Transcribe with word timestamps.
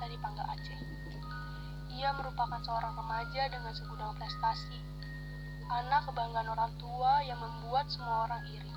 biasa 0.00 0.16
dipanggil 0.16 0.48
Aceh. 0.48 0.80
Ia 2.00 2.08
merupakan 2.16 2.56
seorang 2.64 2.96
remaja 2.96 3.52
dengan 3.52 3.68
segudang 3.76 4.16
prestasi, 4.16 4.80
anak 5.68 6.08
kebanggaan 6.08 6.48
orang 6.48 6.72
tua 6.80 7.20
yang 7.28 7.36
membuat 7.36 7.84
semua 7.92 8.24
orang 8.24 8.40
iri. 8.48 8.72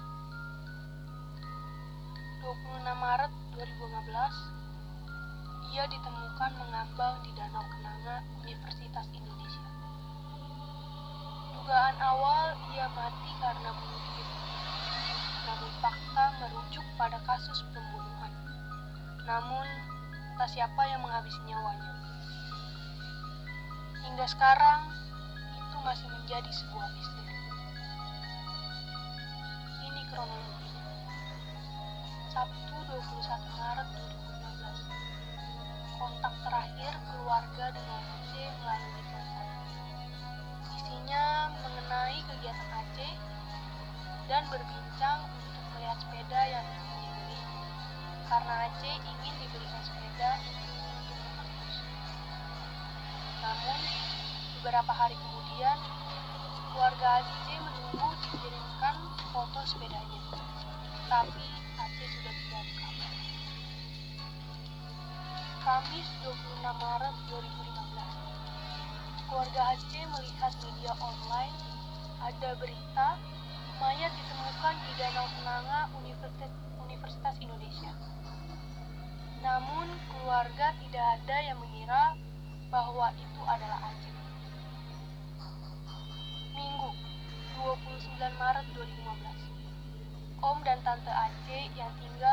26 2.44 2.76
Maret 2.84 3.32
2015, 3.56 5.72
ia 5.72 5.88
ditemukan 5.88 6.52
mengambang 6.60 7.16
di 7.24 7.32
Danau 7.40 7.64
Kenanga, 7.72 8.20
Universitas 8.44 9.08
Indonesia. 9.16 9.64
Dugaan 11.56 11.98
awal 12.04 12.52
ia 12.76 12.92
mati 12.92 13.32
karena 13.40 13.72
bunuh 13.72 14.04
diri. 14.12 14.36
Namun 15.48 15.72
fakta 15.80 16.36
merujuk 16.44 16.84
pada 17.00 17.16
kasus 17.24 17.64
pembunuhan. 17.72 18.36
Namun, 19.24 19.93
tak 20.34 20.50
siapa 20.50 20.82
yang 20.90 21.06
menghabisi 21.06 21.38
nyawanya. 21.46 21.94
Hingga 24.02 24.26
sekarang, 24.26 24.90
itu 25.54 25.78
masih 25.86 26.10
menjadi 26.10 26.50
sebuah 26.50 26.90
misteri. 26.98 27.38
Ini 29.86 30.02
kronologinya. 30.10 30.86
Sabtu 32.34 32.76
21 32.82 33.62
Maret 33.62 33.88
2015. 33.94 36.02
Kontak 36.02 36.34
terakhir 36.42 36.94
keluarga 37.14 37.66
dengan 37.70 38.02
Aceh 38.02 38.50
melalui 38.58 39.04
telepon. 39.06 39.48
Isinya 40.82 41.54
mengenai 41.62 42.20
kegiatan 42.26 42.70
Aceh 42.74 43.14
dan 44.26 44.50
berbincang 44.50 45.30
untuk 45.30 45.64
melihat 45.78 45.98
sepeda 46.02 46.42
yang 46.50 46.66
dibeli. 46.74 47.38
Karena 48.26 48.66
Aceh 48.66 48.98
ingin 48.98 49.36
dibelikan 49.38 49.53
menembus. 50.32 51.76
Namun, 53.44 53.80
beberapa 54.60 54.92
hari 54.96 55.16
kemudian, 55.20 55.78
keluarga 56.72 57.08
Aceh 57.20 57.60
menunggu 57.60 58.08
dikirimkan 58.24 58.96
foto 59.36 59.60
sepedanya. 59.68 60.22
Tapi 61.12 61.48
Aceh 61.76 62.08
sudah 62.08 62.34
tidak 62.34 62.60
ada 62.64 62.74
kabar. 62.80 63.14
Kamis 65.64 66.08
26 66.24 66.64
Maret 66.64 67.16
2015. 67.28 69.28
Keluarga 69.28 69.62
Aceh 69.76 70.04
melihat 70.08 70.54
media 70.64 70.94
online 71.04 71.56
ada 72.24 72.50
berita 72.56 73.20
mayat 73.84 74.16
ditemukan 74.16 74.76
di 74.88 74.92
Danau 74.96 75.28
Kenanga 75.36 75.92
Universitas, 76.00 76.52
Universitas 76.80 77.36
Indonesia. 77.44 78.13
Namun 79.44 79.92
keluarga 80.08 80.72
tidak 80.80 81.06
ada 81.20 81.38
yang 81.44 81.60
mengira 81.60 82.16
bahwa 82.72 83.12
itu 83.20 83.42
adalah 83.44 83.92
Aceh. 83.92 84.16
Minggu 86.56 86.90
29 87.60 88.40
Maret 88.40 88.66
2015. 88.72 90.48
Om 90.48 90.58
dan 90.64 90.80
Tante 90.88 91.12
Aceh 91.12 91.64
yang 91.76 91.92
tinggal 92.00 92.33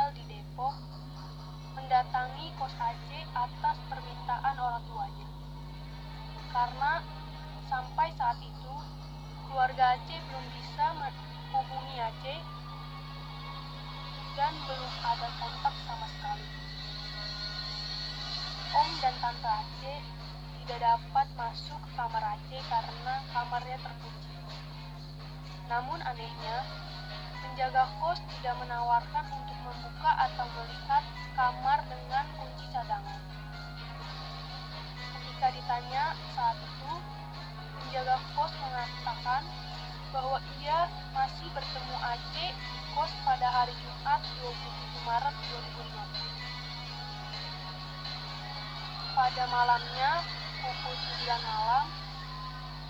Pada 49.31 49.47
malamnya, 49.47 50.27
pukul 50.59 50.91
9 50.91 51.23
malam, 51.39 51.87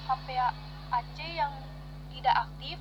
HP 0.08 0.40
Aceh 0.88 1.30
yang 1.36 1.52
tidak 2.16 2.48
aktif 2.48 2.80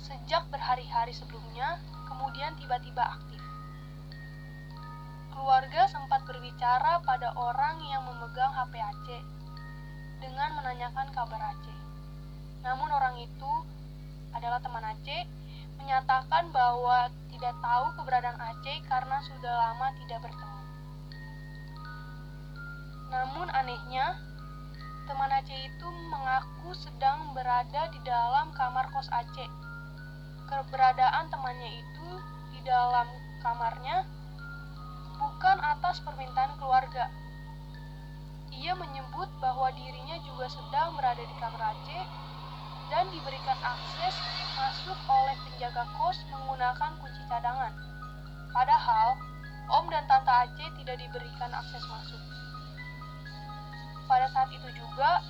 sejak 0.00 0.48
berhari-hari 0.48 1.12
sebelumnya, 1.12 1.76
kemudian 2.08 2.56
tiba-tiba 2.56 3.04
aktif. 3.04 3.44
Keluarga 5.36 5.84
sempat 5.92 6.24
berbicara 6.24 7.04
pada 7.04 7.28
orang 7.36 7.76
yang 7.92 8.08
memegang 8.08 8.56
HP 8.56 8.72
Aceh 8.88 9.22
dengan 10.24 10.56
menanyakan 10.56 11.12
kabar 11.12 11.44
Aceh. 11.44 11.78
Namun 12.64 12.88
orang 12.88 13.20
itu 13.20 13.52
adalah 14.32 14.64
teman 14.64 14.96
Aceh 14.96 15.28
menyatakan 15.76 16.48
bahwa 16.56 17.12
tidak 17.36 17.52
tahu 17.60 18.00
keberadaan 18.00 18.40
Aceh 18.40 18.80
karena 18.88 19.20
sudah 19.28 19.52
lama 19.60 19.92
tidak 20.00 20.24
bertemu. 20.24 20.59
Namun 23.10 23.50
anehnya, 23.50 24.14
teman 25.10 25.34
Aceh 25.34 25.58
itu 25.58 25.86
mengaku 26.14 26.70
sedang 26.78 27.34
berada 27.34 27.90
di 27.90 27.98
dalam 28.06 28.54
kamar 28.54 28.86
kos 28.94 29.10
Aceh. 29.10 29.50
Keberadaan 30.46 31.26
temannya 31.30 31.70
itu 31.82 32.08
di 32.54 32.62
dalam 32.62 33.06
kamarnya 33.42 34.06
bukan 35.18 35.58
atas 35.58 35.98
permintaan 36.06 36.54
keluarga. 36.62 37.10
Ia 38.54 38.78
menyebut 38.78 39.26
bahwa 39.42 39.74
dirinya 39.74 40.18
juga 40.22 40.46
sedang 40.46 40.94
berada 40.94 41.22
di 41.22 41.34
kamar 41.42 41.74
Aceh 41.74 42.04
dan 42.94 43.06
diberikan 43.10 43.58
akses 43.58 44.14
masuk 44.54 44.98
oleh 45.10 45.34
penjaga 45.46 45.82
kos 45.98 46.18
menggunakan 46.30 46.90
kunci 47.02 47.22
cadangan. 47.26 47.74
Padahal, 48.50 49.18
Om 49.70 49.86
dan 49.90 50.06
Tante 50.10 50.30
Aceh 50.30 50.70
tidak 50.82 50.98
diberikan 50.98 51.50
akses 51.54 51.82
masuk. 51.86 52.39
Pada 54.10 54.26
saat 54.34 54.50
itu 54.50 54.66
juga, 54.74 55.22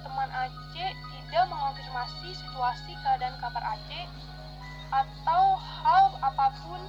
teman 0.00 0.24
Aceh 0.32 0.90
tidak 0.96 1.44
mengonfirmasi 1.52 2.32
situasi 2.32 2.96
keadaan 3.04 3.36
kamar 3.36 3.60
Aceh 3.60 4.08
atau 4.88 5.60
hal 5.60 6.16
apa 6.24 6.48
pun 6.64 6.80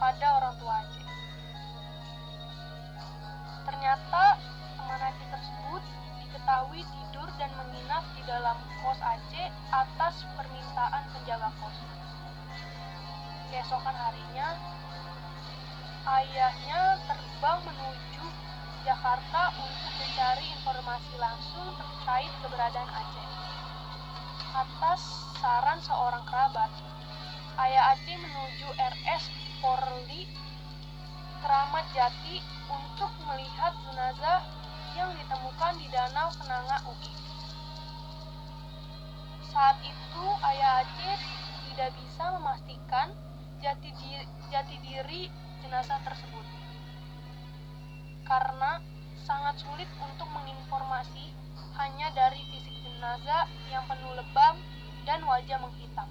pada 0.00 0.40
orang 0.40 0.56
tua 0.56 0.72
Aceh. 0.80 1.04
Ternyata 3.68 4.40
teman 4.80 5.00
Aceh 5.04 5.28
tersebut 5.28 5.82
diketahui 6.24 6.80
tidur 6.80 7.28
dan 7.36 7.52
menginap 7.60 8.00
di 8.16 8.24
dalam 8.24 8.56
kos 8.80 8.96
Aceh 9.04 9.52
atas 9.76 10.24
permintaan 10.32 11.04
penjaga 11.12 11.52
kos. 11.60 11.76
Keesokan 13.52 13.96
harinya, 14.00 14.48
ayahnya 16.08 16.96
terbang 17.04 17.58
menuju 17.68 18.15
Jakarta 18.86 19.50
untuk 19.58 19.92
mencari 19.98 20.46
informasi 20.46 21.18
langsung 21.18 21.74
terkait 21.74 22.30
keberadaan 22.38 22.86
Aceh. 22.86 23.28
Atas 24.54 25.02
saran 25.42 25.82
seorang 25.82 26.22
kerabat, 26.22 26.70
ayah 27.66 27.98
Aceh 27.98 28.14
menuju 28.14 28.70
RS 28.78 29.26
Polri 29.58 30.30
Keramat 31.42 31.82
Jati 31.98 32.38
untuk 32.70 33.10
melihat 33.26 33.74
jenazah 33.90 34.46
yang 34.94 35.10
ditemukan 35.18 35.72
di 35.82 35.90
Danau 35.90 36.30
Kenanga 36.38 36.78
UI. 36.86 37.10
Saat 39.50 39.82
itu 39.82 40.24
ayah 40.46 40.86
Aceh 40.86 41.18
tidak 41.74 41.90
bisa 41.98 42.24
memastikan 42.38 43.10
jati 43.58 44.78
diri 44.86 45.26
jenazah 45.58 45.98
tersebut 46.06 46.55
karena 48.26 48.82
sangat 49.22 49.58
sulit 49.62 49.86
untuk 50.02 50.26
menginformasi 50.34 51.30
hanya 51.78 52.10
dari 52.14 52.42
fisik 52.50 52.74
jenazah 52.82 53.46
yang 53.70 53.86
penuh 53.86 54.12
lebam 54.18 54.58
dan 55.06 55.22
wajah 55.22 55.58
menghitam. 55.62 56.10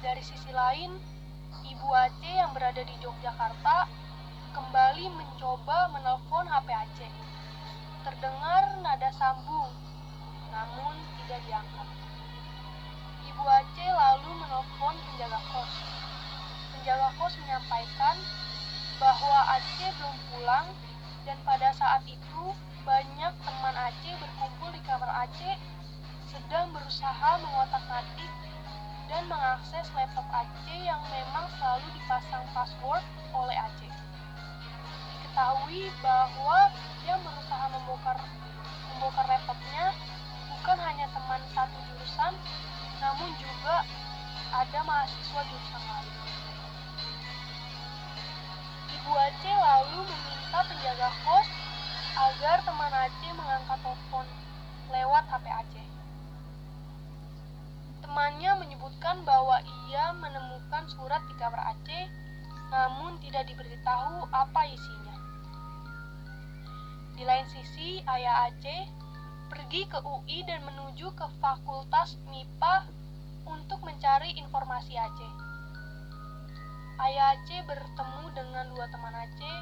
Dari 0.00 0.20
sisi 0.24 0.52
lain, 0.52 0.96
Ibu 1.64 1.88
Aceh 1.92 2.34
yang 2.36 2.52
berada 2.56 2.80
di 2.80 2.94
Yogyakarta 3.00 3.88
kembali 4.56 5.04
mencoba 5.12 5.92
menelpon 5.92 6.48
HP 6.48 6.68
Aceh. 6.72 7.12
Terdengar 8.04 8.80
nada 8.80 9.10
sambung, 9.16 9.72
namun 10.52 10.94
tidak 11.20 11.40
diangkat. 11.44 11.88
Ibu 13.28 13.44
Aceh 13.44 13.90
lalu 13.92 14.30
menelpon 14.40 14.96
penjaga 15.08 15.40
kos. 15.52 15.72
Penjaga 16.72 17.08
kos 17.20 17.34
menyampaikan 17.44 18.16
bahwa 19.00 19.40
Aceh 19.56 19.90
belum 19.96 20.16
pulang 20.30 20.68
Dan 21.24 21.36
pada 21.44 21.68
saat 21.76 22.04
itu, 22.08 22.42
banyak 22.84 23.32
teman 23.44 23.74
Aceh 23.76 24.14
berkumpul 24.20 24.72
di 24.72 24.80
kamar 24.84 25.08
Aceh 25.24 25.56
sedang 26.32 26.72
berusaha 26.72 27.30
mengotak-atik 27.42 28.32
dan 29.10 29.26
mengakses 29.26 29.90
laptop 29.92 30.24
Aceh 30.32 30.78
yang 30.80 31.02
memang 31.12 31.44
selalu 31.58 31.86
dipasang 31.92 32.44
password 32.56 33.04
oleh 33.36 33.56
Aceh. 33.58 33.92
Diketahui 35.12 35.92
bahwa 36.00 36.72
yang 37.04 37.20
berusaha 37.20 37.64
membongkar 37.68 38.16
membongkar 38.96 39.26
laptopnya 39.28 39.92
bukan 40.48 40.78
hanya 40.80 41.06
teman 41.12 41.42
satu 41.52 41.78
jurusan, 41.88 42.32
namun 43.00 43.28
juga 43.36 43.84
ada 44.50 44.78
mahasiswa 44.82 45.40
jurusan 45.46 45.82
lain. 45.84 46.19
Ibu 49.10 49.18
Aceh 49.18 49.56
lalu 49.58 50.06
meminta 50.06 50.62
penjaga 50.70 51.10
kos 51.26 51.48
agar 52.14 52.62
teman 52.62 52.94
Aceh 52.94 53.32
mengangkat 53.34 53.82
telepon 53.82 54.22
lewat 54.86 55.26
HP 55.26 55.50
Aceh. 55.50 55.86
Temannya 58.06 58.62
menyebutkan 58.62 59.18
bahwa 59.26 59.58
ia 59.66 60.14
menemukan 60.14 60.86
surat 60.94 61.26
di 61.26 61.34
kamar 61.42 61.58
Aceh, 61.74 62.06
namun 62.70 63.18
tidak 63.18 63.50
diberitahu 63.50 64.30
apa 64.30 64.62
isinya. 64.70 65.18
Di 67.18 67.26
lain 67.26 67.50
sisi, 67.50 68.06
ayah 68.06 68.46
Aceh 68.46 68.82
pergi 69.50 69.90
ke 69.90 70.06
UI 70.06 70.46
dan 70.46 70.62
menuju 70.62 71.10
ke 71.18 71.26
Fakultas 71.42 72.14
MIPA 72.30 72.86
untuk 73.42 73.82
mencari 73.82 74.38
informasi 74.38 74.94
Aceh. 74.94 75.49
Ayah 77.00 77.32
Aceh 77.32 77.64
bertemu 77.64 78.24
dengan 78.36 78.68
dua 78.76 78.84
teman 78.92 79.16
Aceh, 79.16 79.58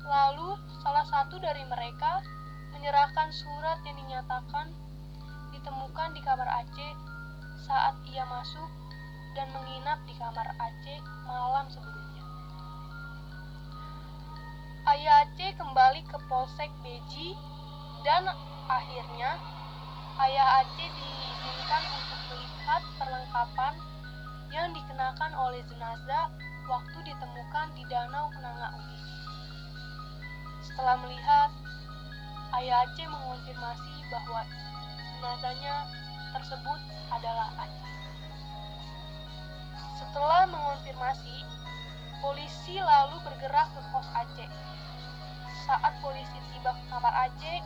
lalu 0.00 0.56
salah 0.80 1.04
satu 1.04 1.36
dari 1.36 1.60
mereka 1.68 2.24
menyerahkan 2.72 3.28
surat 3.36 3.84
yang 3.84 4.00
dinyatakan 4.00 4.72
ditemukan 5.52 6.08
di 6.16 6.24
kamar 6.24 6.48
Aceh 6.48 6.92
saat 7.68 8.00
ia 8.08 8.24
masuk 8.24 8.64
dan 9.36 9.52
menginap 9.52 10.00
di 10.08 10.16
kamar 10.16 10.56
Aceh 10.56 10.98
malam 11.28 11.68
sebelumnya. 11.68 12.24
Ayah 14.88 15.28
Aceh 15.28 15.52
kembali 15.60 16.00
ke 16.08 16.16
Polsek 16.32 16.72
Beji 16.80 17.36
dan 18.08 18.24
akhirnya 18.72 19.36
ayah 20.24 20.64
Aceh 20.64 20.88
diizinkan 20.96 21.82
untuk 21.92 22.20
melihat 22.32 22.82
perlengkapan 22.96 23.74
yang 24.48 24.72
dikenakan 24.72 25.32
oleh 25.36 25.60
jenazah 25.68 26.32
waktu 26.70 26.98
ditemukan 27.02 27.66
di 27.74 27.82
Danau 27.90 28.30
Kenanga 28.30 28.70
UI. 28.78 28.98
Setelah 30.62 30.94
melihat, 31.02 31.50
ayah 32.62 32.86
Aceh 32.86 33.10
mengonfirmasi 33.10 33.94
bahwa 34.06 34.46
jenazahnya 35.18 35.90
tersebut 36.30 36.80
adalah 37.10 37.50
Aceh. 37.58 37.94
Setelah 39.98 40.46
mengonfirmasi, 40.46 41.42
polisi 42.22 42.78
lalu 42.78 43.18
bergerak 43.26 43.66
ke 43.74 43.82
kos 43.90 44.06
Aceh. 44.14 44.50
Saat 45.66 45.98
polisi 45.98 46.38
tiba 46.54 46.70
ke 46.70 46.84
kamar 46.86 47.14
Aceh, 47.26 47.58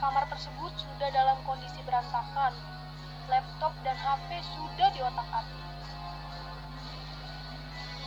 kamar 0.00 0.24
tersebut 0.32 0.72
sudah 0.80 1.08
dalam 1.12 1.36
kondisi 1.44 1.84
berantakan. 1.84 2.56
Laptop 3.28 3.76
dan 3.84 3.94
HP 4.00 4.40
sudah 4.56 4.88
diotak-atik. 4.96 5.71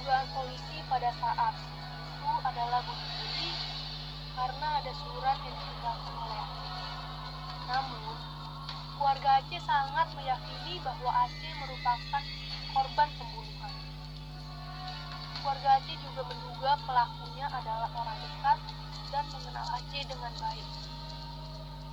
Dugaan 0.06 0.30
polisi 0.38 0.86
pada 0.86 1.10
saat 1.18 1.58
itu 1.66 2.30
adalah 2.46 2.78
bunuh 2.86 3.10
diri 3.26 3.50
karena 4.38 4.68
ada 4.78 4.94
surat 5.02 5.34
yang 5.42 5.58
ditinggalkan 5.58 6.14
oleh. 6.22 6.46
Namun, 7.66 8.14
keluarga 8.94 9.42
Aceh 9.42 9.58
sangat 9.66 10.06
meyakini 10.14 10.78
bahwa 10.86 11.10
Aceh 11.10 11.54
merupakan 11.58 12.24
korban 12.70 13.10
pembunuhan. 13.18 13.74
Keluarga 15.42 15.70
Aceh 15.82 15.98
juga 15.98 16.22
menduga 16.30 16.72
pelakunya 16.86 17.46
adalah 17.50 17.90
orang 17.98 18.20
dekat 18.22 18.60
dan 19.10 19.26
mengenal 19.34 19.66
Aceh 19.74 20.04
dengan 20.06 20.34
baik. 20.38 20.68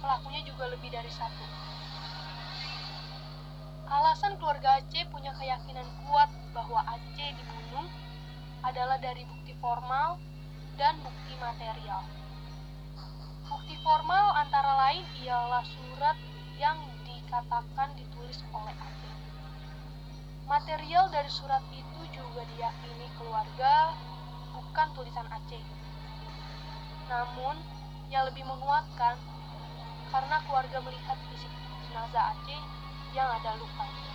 Pelakunya 0.05 0.41
juga 0.45 0.69
lebih 0.69 0.93
dari 0.93 1.13
satu. 1.17 1.49
Alasan 3.89 4.37
keluarga 4.37 4.85
Aceh 4.85 5.09
punya 5.09 5.33
keyakinan 5.41 5.89
kuat 6.05 6.29
bahwa 6.53 6.85
Aceh 6.93 7.29
dibunuh 7.41 7.89
adalah 8.63 8.99
dari 9.03 9.27
bukti 9.27 9.53
formal 9.59 10.19
dan 10.79 10.95
bukti 11.03 11.35
material. 11.39 12.03
Bukti 13.51 13.75
formal 13.83 14.39
antara 14.39 14.89
lain 14.89 15.05
ialah 15.27 15.67
surat 15.67 16.17
yang 16.57 16.79
dikatakan 17.03 17.91
ditulis 17.99 18.39
oleh 18.55 18.75
Aceh. 18.79 19.15
Material 20.47 21.11
dari 21.11 21.31
surat 21.31 21.63
itu 21.75 22.01
juga 22.15 22.47
diyakini 22.55 23.11
keluarga 23.19 23.93
bukan 24.55 24.89
tulisan 24.95 25.27
Aceh. 25.27 25.65
Namun, 27.11 27.59
yang 28.09 28.31
lebih 28.31 28.47
menguatkan 28.47 29.19
karena 30.13 30.37
keluarga 30.47 30.79
melihat 30.87 31.19
fisik 31.35 31.53
jenazah 31.91 32.37
Aceh 32.37 32.63
yang 33.13 33.27
ada 33.27 33.59
luka. 33.59 34.12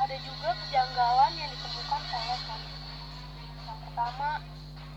Ada 0.00 0.16
juga 0.24 0.56
kejanggalan 0.64 1.32
yang 1.36 1.50
ditemukan 1.52 2.02
oleh 2.08 2.40
polisi. 2.48 2.88
Yang 3.68 3.78
pertama, 3.84 4.30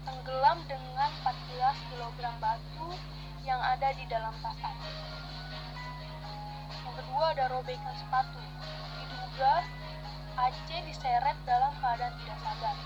tenggelam 0.08 0.58
dengan 0.64 1.10
14 1.28 1.92
kg 1.92 2.20
batu 2.40 2.88
yang 3.44 3.60
ada 3.60 3.92
di 4.00 4.08
dalam 4.08 4.32
Aceh. 4.40 4.96
Yang 6.88 6.94
kedua, 7.04 7.26
ada 7.36 7.52
robekan 7.52 7.96
sepatu. 8.00 8.40
Diduga 9.04 9.68
Aceh 10.40 10.80
diseret 10.88 11.36
dalam 11.44 11.76
keadaan 11.84 12.16
tidak 12.24 12.40
sadar. 12.40 12.78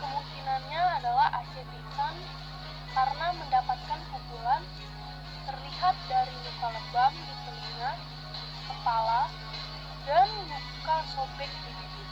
Kemungkinannya 0.00 0.82
adalah 1.04 1.36
Aceh 1.36 1.64
pingsan 1.68 2.16
karena 2.96 3.26
mendapatkan 3.36 4.00
pukulan 4.08 4.64
terlihat 5.44 5.96
dari 6.08 6.32
luka 6.32 6.68
lebam 6.72 7.12
di 7.12 7.34
telinga, 7.44 7.92
kepala, 8.72 9.28
dan 10.02 10.28
luka 10.92 11.08
sobek 11.08 11.48
bibir. 11.48 12.04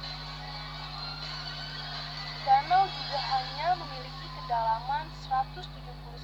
Danau 2.48 2.88
juga 2.88 3.20
hanya 3.28 3.76
memiliki 3.76 4.26
kedalaman 4.40 5.04
170 5.28 5.68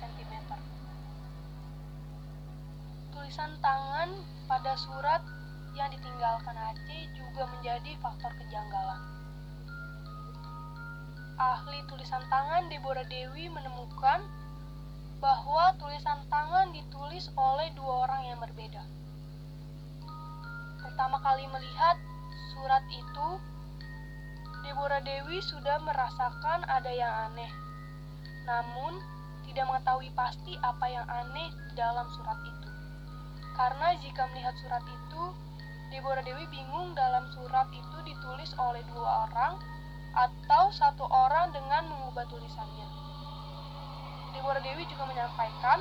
cm. 0.01 0.33
Tulisan 3.13 3.53
tangan 3.61 4.09
pada 4.49 4.73
surat 4.73 5.21
yang 5.77 5.93
ditinggalkan 5.93 6.57
Aceh 6.57 7.03
juga 7.13 7.45
menjadi 7.45 7.93
faktor 8.01 8.33
kejanggalan. 8.41 9.05
Ahli 11.37 11.85
tulisan 11.93 12.25
tangan 12.33 12.73
Deborah 12.73 13.05
Dewi 13.05 13.53
menemukan 13.53 14.25
bahwa 15.21 15.77
tulisan 15.77 16.25
tangan 16.33 16.73
ditulis 16.73 17.29
oleh 17.37 17.69
dua 17.77 18.09
orang 18.09 18.33
yang 18.33 18.41
berbeda. 18.41 18.81
Pertama 20.81 21.21
kali 21.21 21.45
melihat 21.53 22.01
surat 22.55 22.85
itu, 22.91 23.29
Deborah 24.67 25.03
Dewi 25.05 25.39
sudah 25.45 25.79
merasakan 25.85 26.67
ada 26.67 26.91
yang 26.91 27.13
aneh. 27.31 27.53
Namun, 28.47 28.99
tidak 29.47 29.67
mengetahui 29.71 30.11
pasti 30.13 30.59
apa 30.59 30.87
yang 30.91 31.07
aneh 31.07 31.51
dalam 31.79 32.07
surat 32.19 32.39
itu. 32.43 32.71
Karena 33.55 33.95
jika 34.03 34.27
melihat 34.35 34.53
surat 34.61 34.85
itu, 34.85 35.23
Deborah 35.95 36.21
Dewi 36.27 36.45
bingung 36.51 36.93
dalam 36.99 37.31
surat 37.31 37.71
itu 37.71 37.97
ditulis 38.03 38.51
oleh 38.59 38.83
dua 38.91 39.31
orang 39.31 39.55
atau 40.17 40.73
satu 40.75 41.07
orang 41.07 41.55
dengan 41.55 41.87
mengubah 41.87 42.27
tulisannya. 42.27 42.89
Deborah 44.35 44.61
Dewi 44.61 44.83
juga 44.91 45.07
menyampaikan 45.07 45.79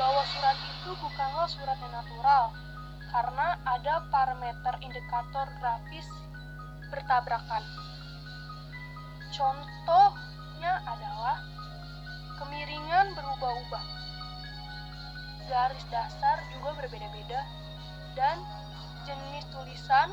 bahwa 0.00 0.22
surat 0.32 0.56
itu 0.56 0.90
bukanlah 0.96 1.46
surat 1.46 1.76
yang 1.76 1.92
natural 1.92 2.50
karena 3.12 3.60
ada 3.68 4.08
parameter 4.08 4.74
indikator 4.80 5.46
grafis 5.60 6.08
bertabrakan. 6.88 7.60
Contohnya 9.36 10.80
adalah 10.88 11.36
kemiringan 12.40 13.12
berubah-ubah. 13.12 13.84
Garis 15.52 15.84
dasar 15.92 16.40
juga 16.56 16.72
berbeda-beda 16.80 17.40
dan 18.16 18.40
jenis 19.04 19.44
tulisan 19.52 20.08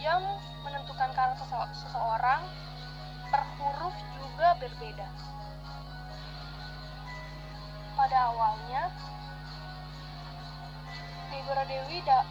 yang 0.00 0.24
menentukan 0.64 1.12
karakter 1.12 1.44
seseorang 1.76 2.40
per 3.28 3.44
huruf 3.60 3.96
juga 4.16 4.56
berbeda. 4.56 5.08
Pada 8.00 8.32
awalnya, 8.32 8.88
Negoro 11.50 11.66
Dewi 11.66 11.98
da 12.06 12.22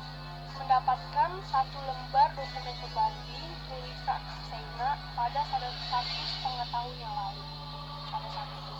mendapatkan 0.55 1.43
satu 1.51 1.77
lembar 1.83 2.31
dokumen 2.39 2.71
pembanding 2.79 3.51
tulisan 3.67 4.21
Sena 4.47 4.95
pada 5.11 5.43
satu 5.91 6.23
setengah 6.23 6.67
tahun 6.71 6.95
yang 7.03 7.11
lalu. 7.11 7.43
Pada 8.15 8.27
saat 8.31 8.47
itu. 8.47 8.75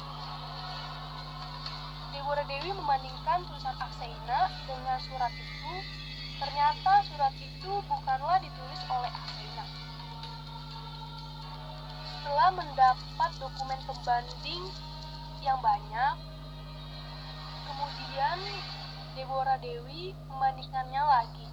Dewi 2.16 2.44
Dewi 2.48 2.72
membandingkan 2.72 3.44
tulisan 3.52 3.76
Aksena 3.84 4.48
dengan 4.64 4.96
surat 5.12 5.34
itu. 5.36 5.74
Ternyata 6.40 7.04
surat 7.12 7.36
itu 7.36 7.72
bukanlah 7.92 8.40
ditulis 8.40 8.82
oleh 8.96 9.12
Aksena. 9.12 9.66
Setelah 12.16 12.50
mendapat 12.56 13.32
dokumen 13.44 13.80
pembanding 13.84 14.64
yang 15.44 15.60
banyak, 15.60 16.29
Deborah 19.30 19.62
Dewi 19.62 20.10
membandingkannya 20.26 21.04
lagi. 21.06 21.46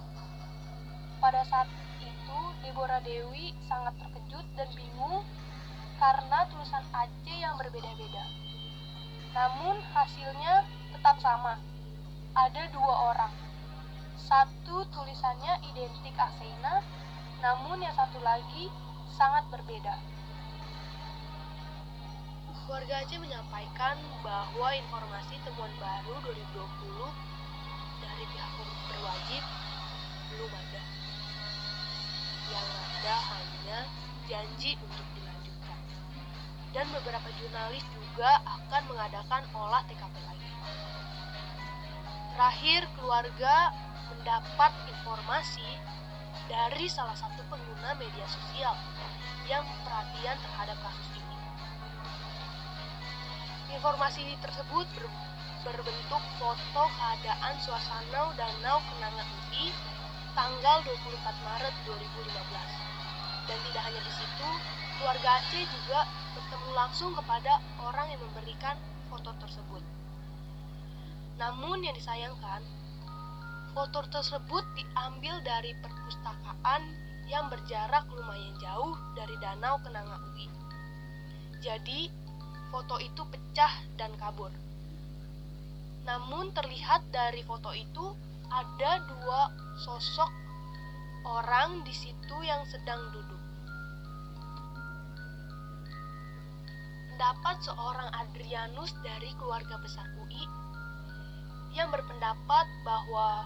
Pada 1.21 1.45
saat 1.45 1.69
itu, 2.01 2.39
Deborah 2.65 2.97
Dewi 3.05 3.53
sangat 3.69 3.93
terkejut 4.01 4.41
dan 4.57 4.65
bingung 4.73 5.21
karena 6.01 6.49
tulisan 6.49 6.81
Aceh 6.89 7.37
yang 7.37 7.53
berbeda-beda. 7.53 8.25
Namun 9.29 9.77
hasilnya 9.93 10.65
tetap 10.89 11.21
sama. 11.21 11.61
Ada 12.33 12.65
dua 12.73 13.13
orang. 13.13 13.33
Satu 14.25 14.81
tulisannya 14.89 15.61
identik 15.69 16.17
Aseina, 16.17 16.81
namun 17.45 17.77
yang 17.77 17.93
satu 17.93 18.17
lagi 18.25 18.73
sangat 19.13 19.45
berbeda. 19.53 20.01
Warga 22.65 23.05
Aceh 23.05 23.21
menyampaikan 23.21 24.01
bahwa 24.25 24.73
informasi 24.73 25.37
temuan 25.45 25.69
baru 25.77 26.25
2020 26.25 26.33
dari 26.33 26.41
pihak 26.41 27.26
berwajib 29.07 29.43
belum 30.35 30.51
ada. 30.51 30.81
Yang 32.51 32.67
ada 32.75 33.15
hanya 33.31 33.79
janji 34.27 34.75
untuk 34.83 35.07
dilanjutkan. 35.15 35.79
Dan 36.75 36.91
beberapa 36.91 37.31
jurnalis 37.39 37.87
juga 37.95 38.43
akan 38.43 38.83
mengadakan 38.91 39.47
olah 39.55 39.79
TKP 39.87 40.15
lagi. 40.27 40.51
Terakhir, 42.35 42.81
keluarga 42.99 43.71
mendapat 44.11 44.75
informasi 44.91 45.79
dari 46.51 46.91
salah 46.91 47.15
satu 47.15 47.47
pengguna 47.47 47.95
media 47.95 48.27
sosial 48.27 48.75
yang 49.47 49.63
perhatian 49.87 50.35
terhadap 50.35 50.75
kasus 50.83 51.07
ini. 51.15 51.37
Informasi 53.71 54.35
tersebut 54.43 54.87
berbentuk 55.67 56.23
foto 56.39 56.83
keadaan 56.95 57.55
suasana 57.59 58.31
Danau 58.39 58.79
Kenanga 58.87 59.23
UI 59.27 59.75
tanggal 60.31 60.77
24 60.85 61.19
Maret 61.43 61.75
2015. 61.83 63.51
Dan 63.51 63.57
tidak 63.67 63.83
hanya 63.83 64.01
di 64.03 64.13
situ, 64.15 64.49
keluarga 64.99 65.29
Aceh 65.43 65.63
juga 65.67 66.07
bertemu 66.35 66.69
langsung 66.71 67.11
kepada 67.15 67.59
orang 67.83 68.07
yang 68.11 68.21
memberikan 68.23 68.75
foto 69.11 69.31
tersebut. 69.43 69.83
Namun 71.35 71.83
yang 71.83 71.95
disayangkan, 71.99 72.63
foto 73.75 74.07
tersebut 74.07 74.63
diambil 74.79 75.35
dari 75.43 75.75
perpustakaan 75.83 76.81
yang 77.27 77.51
berjarak 77.51 78.07
lumayan 78.15 78.55
jauh 78.63 78.95
dari 79.19 79.35
Danau 79.43 79.83
Kenanga 79.83 80.15
UI. 80.31 80.47
Jadi, 81.59 82.07
foto 82.71 82.95
itu 83.03 83.21
pecah 83.27 83.73
dan 83.99 84.15
kabur. 84.15 84.66
Namun 86.07 86.55
terlihat 86.55 87.03
dari 87.11 87.43
foto 87.43 87.75
itu 87.75 88.15
ada 88.47 89.03
dua 89.11 89.51
sosok 89.83 90.31
orang 91.27 91.83
di 91.83 91.91
situ 91.91 92.35
yang 92.47 92.63
sedang 92.71 93.11
duduk. 93.11 93.43
Pendapat 97.11 97.59
seorang 97.59 98.09
Adrianus 98.23 98.95
dari 99.03 99.35
keluarga 99.35 99.75
besar 99.83 100.07
UI 100.23 100.47
yang 101.75 101.91
berpendapat 101.91 102.65
bahwa 102.87 103.43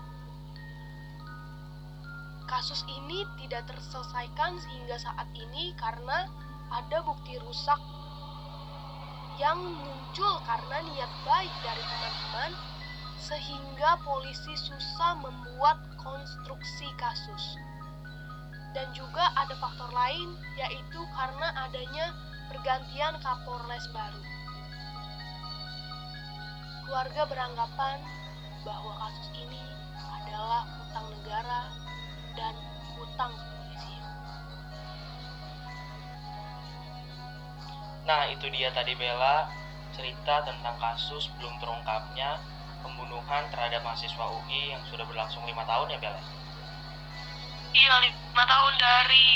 kasus 2.45 2.83
ini 2.85 3.25
tidak 3.41 3.65
terselesaikan 3.65 4.59
sehingga 4.59 4.99
saat 5.01 5.25
ini 5.33 5.73
karena 5.79 6.29
ada 6.69 6.99
bukti 7.01 7.39
rusak 7.41 7.79
yang 9.41 9.57
muncul 9.57 10.37
karena 10.45 10.77
niat 10.85 11.11
baik 11.25 11.53
dari 11.65 11.81
teman-teman 11.81 12.51
sehingga 13.17 13.97
polisi 14.05 14.53
susah 14.53 15.17
membuat 15.17 15.81
konstruksi 15.97 16.85
kasus. 17.01 17.57
Dan 18.77 18.85
juga 18.93 19.33
ada 19.33 19.57
faktor 19.57 19.89
lain 19.97 20.37
yaitu 20.61 21.01
karena 21.17 21.57
adanya 21.57 22.13
pergantian 22.53 23.17
Kapolres 23.17 23.85
baru. 23.89 24.21
Keluarga 26.85 27.21
beranggapan 27.25 27.97
bahwa 28.61 28.93
kasus 29.09 29.29
ini 29.41 29.63
adalah 30.21 30.69
hutang 30.69 31.07
negara 31.17 31.61
dan 32.37 32.53
hutang 32.93 33.33
Nah, 38.01 38.25
itu 38.27 38.49
dia 38.49 38.73
tadi 38.73 38.97
Bella 38.97 39.45
cerita 39.91 40.41
tentang 40.41 40.75
kasus 40.79 41.29
belum 41.37 41.53
terungkapnya 41.59 42.39
pembunuhan 42.81 43.43
terhadap 43.53 43.83
mahasiswa 43.83 44.25
UI 44.31 44.73
yang 44.73 44.81
sudah 44.89 45.05
berlangsung 45.05 45.45
lima 45.45 45.61
tahun 45.63 45.91
ya 45.91 45.99
Bella? 46.01 46.21
Iya, 47.71 47.93
lima 48.01 48.43
tahun 48.43 48.73
dari 48.75 49.27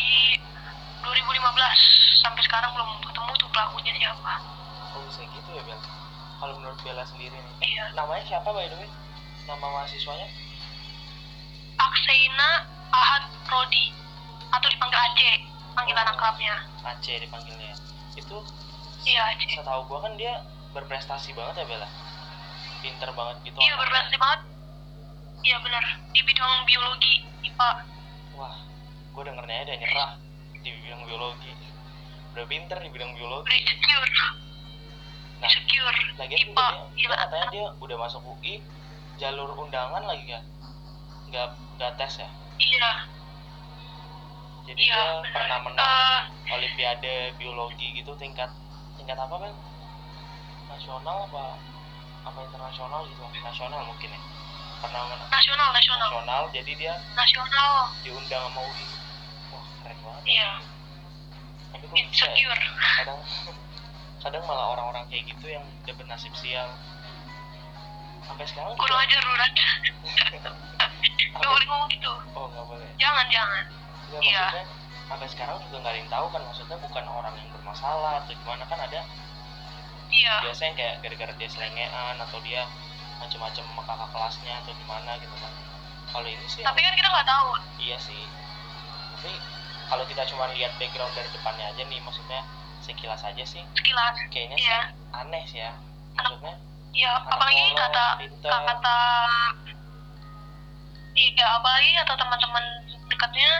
2015 1.01 1.79
sampai 2.19 2.41
sekarang 2.41 2.73
belum 2.73 2.89
ketemu 3.05 3.31
tuh 3.37 3.49
pelakunya 3.53 3.93
siapa. 3.95 4.33
Oh 4.95 5.01
bisa 5.05 5.21
gitu 5.23 5.49
ya 5.53 5.61
Bella? 5.61 5.85
Kalau 6.35 6.53
menurut 6.57 6.79
Bella 6.81 7.03
sendiri 7.05 7.37
nih, 7.37 7.55
Iya. 7.63 7.85
namanya 7.93 8.23
siapa 8.25 8.49
by 8.49 8.65
the 8.65 8.75
way? 8.75 8.89
Nama 9.45 9.61
mahasiswanya? 9.61 10.27
Akseina 11.77 12.65
Ahad 12.89 13.23
Rodi 13.45 13.93
atau 14.49 14.67
dipanggil 14.67 14.97
Aceh, 14.97 15.35
panggilan 15.75 16.07
Oh. 16.07 16.13
akrabnya. 16.15 16.55
Aceh 16.81 17.15
dipanggilnya. 17.19 17.74
Itu 18.15 18.37
Iya, 19.05 19.21
setahu 19.37 19.85
gua 19.85 20.01
kan 20.09 20.17
dia 20.17 20.41
berprestasi 20.73 21.37
banget 21.37 21.61
ya 21.61 21.65
Bella? 21.69 21.87
Pinter 22.81 23.09
banget 23.13 23.35
gitu. 23.45 23.57
Iya, 23.61 23.73
berprestasi 23.77 24.17
banget. 24.17 24.41
Iya 25.45 25.57
benar, 25.61 25.85
di 26.09 26.21
bidang 26.25 26.65
biologi, 26.65 27.21
IPA. 27.45 27.69
Wah, 28.33 28.55
gua 29.13 29.23
dengernya 29.29 29.69
udah 29.69 29.77
nyerah 29.77 30.11
di 30.65 30.69
bidang 30.73 31.01
biologi. 31.05 31.51
Udah 32.33 32.45
pinter 32.49 32.77
di 32.81 32.89
bidang 32.89 33.13
biologi. 33.13 33.45
Udah 33.45 33.61
secure. 33.61 34.09
Nah, 35.37 35.49
secure. 35.53 35.97
Juga 36.17 36.25
IPA. 36.25 36.67
dia, 36.97 37.05
dia 37.05 37.07
katanya 37.13 37.47
dia 37.53 37.65
udah 37.77 37.97
masuk 38.01 38.21
UI 38.25 38.57
jalur 39.15 39.55
undangan 39.55 40.03
lagi 40.03 40.27
kan 40.27 40.43
nggak 41.31 41.47
nggak 41.79 41.91
tes 41.95 42.19
ya 42.19 42.29
Iya. 42.55 42.91
Jadi 44.65 44.79
Iya, 44.79 44.91
dia 44.91 45.05
benar. 45.21 45.31
pernah 45.31 45.59
menang 45.61 45.85
Eh, 45.85 46.19
olimpiade 46.51 47.13
biologi 47.35 47.87
gitu 47.93 48.11
tingkat 48.15 48.49
tingkat 48.95 49.13
apa 49.15 49.35
kan 49.35 49.53
nasional 50.67 51.17
apa 51.25 51.43
apa 52.23 52.39
internasional 52.41 53.01
gitu 53.05 53.21
nasional 53.37 53.81
mungkin 53.83 54.09
ya 54.09 54.21
pernah 54.75 55.01
menang 55.05 55.29
nasional, 55.29 55.69
nasional. 55.71 56.09
nasional 56.09 56.43
jadi 56.51 56.71
dia 56.75 56.93
Nasional. 57.13 57.71
diundang 58.01 58.43
sama 58.43 58.61
UI 58.63 58.85
wah 59.49 59.65
keren 59.79 59.97
banget 59.99 60.23
Iya. 60.25 60.51
tapi 61.71 61.83
kok 61.83 61.93
bisa 61.93 62.01
ya 62.25 62.33
Insecure. 62.33 62.63
kadang 62.97 63.19
kadang 64.25 64.43
malah 64.43 64.65
orang-orang 64.71 65.05
kayak 65.07 65.25
gitu 65.27 65.45
yang 65.47 65.61
udah 65.79 65.95
bernasib 65.95 66.33
sial 66.33 66.69
sampai 68.23 68.41
sekarang 68.43 68.73
Kurang 68.73 68.97
ajar 68.99 69.21
lu, 69.21 69.33
Rat. 69.35 69.53
Gak 71.35 71.45
boleh 71.45 71.65
ngomong 71.67 71.89
gitu. 71.91 72.09
oh 72.33 72.47
nggak 72.47 72.65
boleh 72.65 72.87
Jangan, 72.97 73.25
jangan. 73.29 73.63
Ya, 74.07 74.19
Iya. 74.19 74.41
maksudnya 74.43 74.63
sampai 75.05 75.27
sekarang 75.27 75.57
juga 75.59 75.75
nggak 75.79 75.91
ada 75.91 75.99
yang 75.99 76.11
tahu 76.11 76.25
kan 76.29 76.41
maksudnya 76.43 76.77
bukan 76.77 77.05
orang 77.05 77.33
yang 77.35 77.49
bermasalah 77.51 78.13
atau 78.19 78.33
gimana 78.35 78.63
kan 78.63 78.79
ada 78.79 79.01
Iya. 80.07 80.35
biasanya 80.41 80.73
kayak 80.73 80.93
gara-gara 81.01 81.33
dia 81.35 81.49
selengean 81.49 81.89
atau 82.15 82.37
dia 82.39 82.63
macam-macam 83.15 83.63
sama 83.63 83.81
kakak 83.83 84.09
kelasnya 84.11 84.53
atau 84.57 84.71
gimana 84.75 85.11
gitu 85.17 85.35
kan 85.35 85.51
kalau 86.07 86.27
ini 86.27 86.45
sih 86.45 86.61
Tapi 86.61 86.79
kan 86.79 86.93
kita 86.93 87.07
nggak 87.07 87.27
tahu. 87.27 87.49
iya 87.77 87.97
sih 87.97 88.23
tapi 89.15 89.31
kalau 89.85 90.03
kita 90.05 90.23
cuma 90.25 90.45
lihat 90.51 90.71
background 90.75 91.13
dari 91.13 91.29
depannya 91.29 91.65
aja 91.67 91.83
nih 91.83 91.99
maksudnya 91.99 92.41
sekilas 92.79 93.21
aja 93.21 93.43
sih 93.43 93.61
Sekilas. 93.73 94.15
kayaknya 94.29 94.55
Iya. 94.55 94.79
sih 94.85 95.15
aneh 95.15 95.43
sih 95.45 95.59
ya 95.59 95.71
maksudnya 96.13 96.55
Iya, 96.95 97.11
apalagi 97.19 97.59
polos, 97.65 97.79
kata 97.81 98.05
pinter 98.17 98.51
kata 98.55 98.97
iya 101.13 101.45
apalagi 101.53 101.89
kata 101.97 102.13
teman-teman 102.15 102.63
dekatnya 103.05 103.51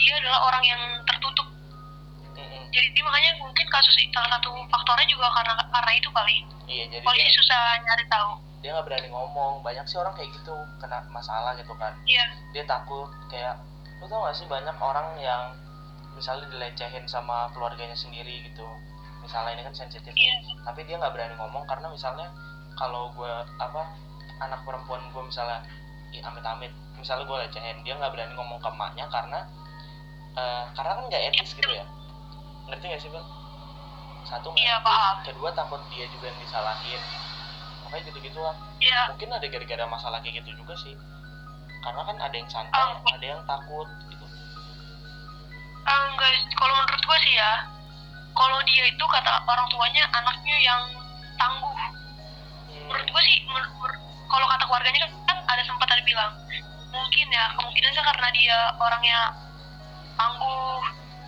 dia 0.00 0.16
adalah 0.16 0.40
orang 0.48 0.64
yang 0.64 0.82
tertutup. 1.04 1.48
Mm-mm. 2.40 2.64
jadi 2.72 3.00
makanya 3.04 3.36
mungkin 3.36 3.66
kasus 3.68 3.92
salah 4.16 4.30
satu 4.40 4.48
faktornya 4.72 5.04
juga 5.12 5.28
karena 5.28 5.52
karena 5.68 5.92
itu 5.92 6.08
kali. 6.08 6.36
Iya 6.64 6.84
jadi 6.88 7.04
polisi 7.04 7.28
dia 7.28 7.36
susah 7.36 7.60
nyari 7.84 8.04
tahu. 8.08 8.30
Dia 8.64 8.70
nggak 8.72 8.86
berani 8.88 9.08
ngomong. 9.12 9.60
Banyak 9.60 9.84
sih 9.84 10.00
orang 10.00 10.16
kayak 10.16 10.32
gitu 10.32 10.56
kena 10.80 11.04
masalah 11.12 11.52
gitu 11.60 11.74
kan. 11.76 11.92
Iya. 12.08 12.24
Dia 12.56 12.64
takut 12.64 13.12
kayak 13.28 13.60
lu 14.00 14.08
tau 14.08 14.24
gak 14.24 14.32
sih 14.32 14.48
banyak 14.48 14.72
orang 14.80 15.12
yang 15.20 15.52
misalnya 16.16 16.48
dilecehin 16.48 17.04
sama 17.04 17.52
keluarganya 17.52 17.92
sendiri 17.92 18.48
gitu. 18.48 18.64
Misalnya 19.20 19.60
ini 19.60 19.62
kan 19.68 19.76
sensitif 19.76 20.16
Iya. 20.16 20.36
tapi 20.64 20.88
dia 20.88 20.96
nggak 20.96 21.12
berani 21.12 21.36
ngomong 21.36 21.68
karena 21.68 21.92
misalnya 21.92 22.32
kalau 22.72 23.12
gue 23.12 23.32
apa 23.60 23.92
anak 24.40 24.64
perempuan 24.64 25.04
gue 25.12 25.22
misalnya 25.28 25.60
ya 26.16 26.24
amit-amit. 26.24 26.72
Misalnya 26.96 27.28
gue 27.28 27.38
lecehin 27.44 27.76
dia 27.84 27.92
nggak 28.00 28.12
berani 28.16 28.32
ngomong 28.32 28.56
ke 28.64 28.68
emaknya 28.72 29.04
karena 29.12 29.44
eh, 30.32 30.64
karena 30.72 30.92
kan 30.92 31.04
nggak 31.06 31.22
etis 31.28 31.50
gitu 31.52 31.70
ya 31.70 31.84
ngerti 32.66 32.84
gak 32.86 33.00
sih 33.00 33.10
bang 33.10 33.26
satu 34.22 34.46
nggak 34.48 34.62
Iya, 34.62 34.76
paham. 34.80 35.16
kedua 35.24 35.50
takut 35.50 35.80
dia 35.88 36.06
juga 36.08 36.28
yang 36.28 36.38
disalahin 36.38 37.02
makanya 37.82 38.02
gitu-gitu 38.06 38.38
lah 38.38 38.54
Iya. 38.78 39.10
mungkin 39.10 39.28
ada 39.28 39.42
gara-gara 39.44 39.84
masalah 39.84 40.18
kayak 40.20 40.38
gitu 40.40 40.54
juga 40.54 40.74
sih 40.76 40.94
karena 41.80 42.02
kan 42.04 42.16
ada 42.20 42.34
yang 42.34 42.46
santai 42.46 42.78
Ah. 42.78 42.94
ada 42.94 43.26
yang 43.26 43.42
takut 43.44 43.88
gitu 44.06 44.26
enggak, 45.82 46.30
kalau 46.54 46.74
menurut 46.76 47.02
gue 47.02 47.18
sih 47.20 47.34
ya, 47.34 47.66
kalau 48.30 48.58
dia 48.62 48.84
itu 48.86 49.04
kata 49.04 49.42
orang 49.42 49.66
tuanya 49.66 50.04
anaknya 50.12 50.56
yang 50.60 50.82
tangguh. 51.34 51.74
Menurut 52.86 53.08
gue 53.08 53.22
sih, 53.24 53.42
kalau 54.28 54.46
kata 54.46 54.64
keluarganya 54.64 55.00
kan, 55.02 55.12
kan 55.26 55.38
ada 55.48 55.62
sempat 55.66 55.88
ada 55.90 56.02
bilang, 56.04 56.30
mungkin 56.90 57.26
ya 57.26 57.44
kemungkinan 57.58 57.90
sih 57.90 58.04
karena 58.04 58.28
dia 58.30 58.56
orangnya 58.78 59.18
tangguh, 60.16 60.80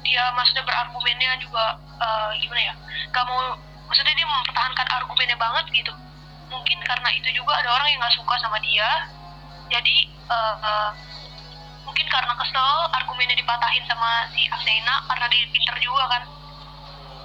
dia 0.02 0.24
maksudnya 0.34 0.64
berargumennya 0.64 1.32
juga 1.38 1.78
eh, 2.00 2.30
gimana 2.40 2.60
ya, 2.70 2.74
gak 3.10 3.24
mau, 3.26 3.54
maksudnya 3.86 4.14
dia 4.14 4.26
mempertahankan 4.26 4.86
argumennya 4.90 5.36
banget 5.38 5.64
gitu. 5.72 5.92
Mungkin 6.50 6.78
karena 6.84 7.08
itu 7.16 7.28
juga 7.32 7.56
ada 7.56 7.68
orang 7.72 7.88
yang 7.88 8.00
nggak 8.02 8.12
suka 8.12 8.34
sama 8.38 8.58
dia, 8.60 8.88
jadi 9.72 9.96
eh, 10.08 10.54
eh, 10.60 10.90
mungkin 11.82 12.06
karena 12.08 12.32
kesel 12.36 12.70
argumennya 12.92 13.36
dipatahin 13.36 13.84
sama 13.88 14.26
si 14.32 14.44
Aksena 14.48 14.94
karena 15.08 15.26
dia 15.28 15.44
pinter 15.48 15.76
juga 15.80 16.04
kan. 16.08 16.22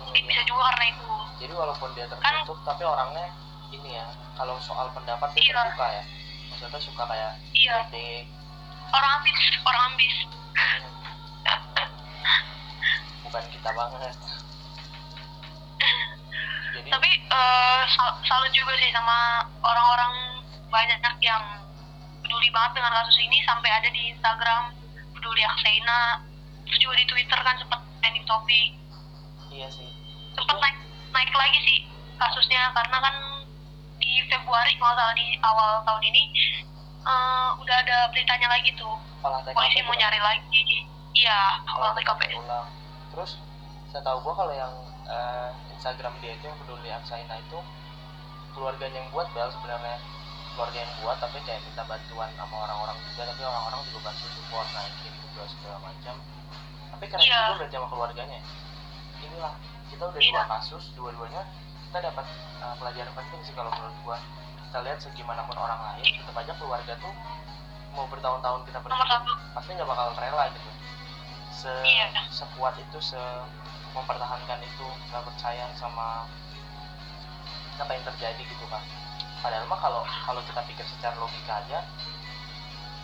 Mungkin 0.08 0.24
bisa 0.28 0.42
juga 0.48 0.72
karena 0.74 0.86
itu. 0.96 1.06
Jadi 1.38 1.54
walaupun 1.54 1.90
dia 1.94 2.08
Kan- 2.10 2.20
tertutup 2.42 2.58
tapi 2.66 2.82
orangnya 2.82 3.28
ini 3.70 4.00
ya 4.00 4.08
kalau 4.34 4.56
soal 4.64 4.88
pendapat 4.96 5.30
dia 5.36 5.44
Iya. 5.44 5.54
terbuka 5.54 5.88
ya. 5.92 6.04
Maksudnya 6.48 6.80
suka 6.82 7.04
kayak 7.06 7.32
iya. 7.54 7.76
kritik. 7.86 8.24
Orang 8.88 9.12
ambis 9.20 9.40
orang 9.68 9.84
ambis 9.92 10.16
bukan 13.28 13.44
kita 13.52 13.70
banget. 13.76 14.16
Jadi 16.72 16.88
tapi 16.88 17.10
eh, 17.28 17.82
sal- 17.92 18.20
salut 18.24 18.52
juga 18.56 18.72
sih 18.80 18.88
sama 18.96 19.44
orang-orang 19.60 20.40
banyak 20.72 21.00
yang 21.20 21.44
peduli 22.24 22.48
banget 22.56 22.80
dengan 22.80 22.92
kasus 23.04 23.18
ini 23.20 23.44
sampai 23.44 23.70
ada 23.72 23.90
di 23.92 24.16
Instagram 24.16 24.72
peduli 25.16 25.44
Aksena 25.44 26.24
terus 26.68 26.80
juga 26.84 26.96
di 27.00 27.06
Twitter 27.08 27.40
kan 27.40 27.56
sempat 27.56 27.80
trending 28.04 28.28
topik 28.28 28.70
iya 29.52 29.68
sih. 29.72 29.88
Sempat 30.36 30.60
naik 30.60 30.78
naik 31.16 31.32
lagi 31.32 31.60
sih 31.64 31.80
kasusnya 32.20 32.72
karena 32.76 32.98
kan 33.00 33.16
di 33.98 34.12
Februari 34.28 34.76
kalau 34.78 34.92
nggak 34.94 35.04
salah 35.08 35.16
di 35.16 35.28
awal 35.44 35.70
tahun 35.84 36.04
ini 36.04 36.24
eh, 37.08 37.50
udah 37.60 37.76
ada 37.84 37.98
beritanya 38.12 38.48
lagi 38.52 38.72
tuh. 38.76 38.96
Polisi 39.52 39.80
mau 39.84 39.92
bukan? 39.96 40.00
nyari 40.04 40.20
lagi. 40.24 40.64
Iya 41.18 41.40
olah 41.74 41.92
TKP 41.98 42.22
ulang 42.38 42.68
terus 43.18 43.34
saya 43.90 44.06
tahu 44.06 44.22
gua 44.22 44.34
kalau 44.38 44.54
yang 44.54 44.70
eh, 45.10 45.50
Instagram 45.74 46.14
dia 46.22 46.38
itu 46.38 46.46
yang 46.46 46.54
peduli 46.62 46.86
Aksaina 46.94 47.34
itu 47.42 47.58
keluarganya 48.54 49.02
yang 49.02 49.10
buat 49.10 49.26
bel 49.34 49.50
sebenarnya. 49.50 49.98
Keluarga 50.54 50.78
yang 50.78 50.94
buat 51.02 51.18
tapi 51.18 51.38
kayak 51.46 51.62
minta 51.66 51.82
bantuan 51.86 52.30
sama 52.38 52.56
orang-orang 52.66 52.98
juga 53.10 53.26
tapi 53.30 53.42
orang-orang 53.42 53.82
juga 53.90 54.00
bantu 54.10 54.26
support 54.38 54.68
naikin 54.74 55.14
juga 55.18 55.42
segala 55.50 55.78
macam. 55.82 56.16
Tapi 56.94 57.06
keren 57.10 57.26
Iya. 57.26 57.38
juga 57.42 57.54
berarti 57.58 57.76
sama 57.78 57.88
keluarganya. 57.90 58.40
Inilah 59.26 59.54
kita 59.90 60.04
udah 60.14 60.22
Iya. 60.22 60.30
dua 60.34 60.44
kasus 60.54 60.84
dua-duanya 60.94 61.42
kita 61.90 61.98
dapat 62.14 62.26
uh, 62.62 62.76
pelajaran 62.78 63.14
penting 63.18 63.42
sih 63.42 63.54
kalau 63.58 63.70
menurut 63.74 63.98
gua. 64.06 64.18
Kita 64.68 64.78
lihat 64.86 65.00
segimanapun 65.02 65.58
orang 65.58 65.80
lain 65.80 66.06
tetap 66.06 66.36
aja 66.38 66.54
keluarga 66.54 66.94
tuh 67.02 67.14
mau 67.98 68.06
bertahun-tahun 68.14 68.62
kita 68.70 68.78
satu. 68.78 69.34
pasti 69.58 69.70
nggak 69.74 69.90
bakal 69.90 70.14
rela 70.22 70.46
gitu 70.54 70.70
se 71.58 71.74
Iya. 71.84 72.08
sekuat 72.30 72.78
itu 72.78 73.00
se 73.02 73.18
mempertahankan 73.92 74.62
itu 74.62 74.86
nggak 75.10 75.26
percaya 75.26 75.66
sama 75.74 76.30
apa 77.78 77.92
yang 77.92 78.06
terjadi 78.06 78.42
gitu 78.44 78.66
kan 78.68 78.82
padahal 79.40 79.66
mah 79.66 79.78
kalau 79.78 80.02
kalau 80.24 80.42
kita 80.44 80.62
pikir 80.64 80.86
secara 80.88 81.14
logika 81.16 81.62
aja 81.62 81.80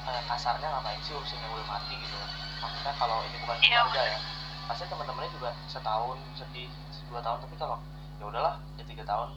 eh, 0.04 0.22
kasarnya 0.28 0.66
ngapain 0.68 0.98
sih 1.00 1.14
urusin 1.14 1.38
yang 1.40 1.52
udah 1.52 1.68
mati 1.68 1.94
gitu 1.96 2.18
maksudnya 2.60 2.94
kalau 2.94 3.22
ini 3.24 3.38
bukan 3.40 3.58
Iya. 3.60 3.82
keluarga 3.84 4.02
ya 4.08 4.20
pasti 4.64 4.84
teman-temannya 4.86 5.30
juga 5.32 5.50
setahun 5.68 6.18
sedih 6.34 6.70
dua 7.08 7.20
tahun 7.20 7.38
tapi 7.40 7.56
kalau 7.56 7.78
ya 8.16 8.26
udahlah 8.26 8.56
ya 8.76 8.84
tiga 8.84 9.04
tahun 9.04 9.30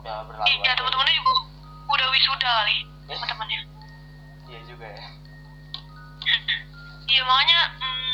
ya 0.00 0.14
berlalu 0.24 0.46
iya 0.50 0.72
teman-temannya 0.72 1.14
juga 1.14 1.32
udah 1.88 2.06
wisuda 2.10 2.48
kali 2.54 2.76
Eh. 3.02 3.12
teman-temannya 3.12 3.60
iya 4.46 4.60
juga 4.64 4.86
ya 4.88 5.04
iya 7.06 7.22
makanya 7.22 7.60
hmm, 7.76 8.11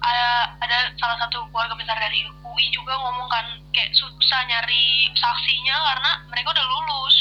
ada 0.00 0.56
ada 0.64 0.78
salah 0.96 1.16
satu 1.20 1.44
keluarga 1.52 1.76
besar 1.76 1.96
dari 2.00 2.24
UI 2.24 2.66
juga 2.72 2.96
ngomong 2.96 3.28
kan 3.28 3.44
kayak 3.76 3.92
susah 3.92 4.40
nyari 4.48 5.12
saksinya 5.12 5.76
karena 5.76 6.10
mereka 6.32 6.48
udah 6.56 6.66
lulus. 6.66 7.16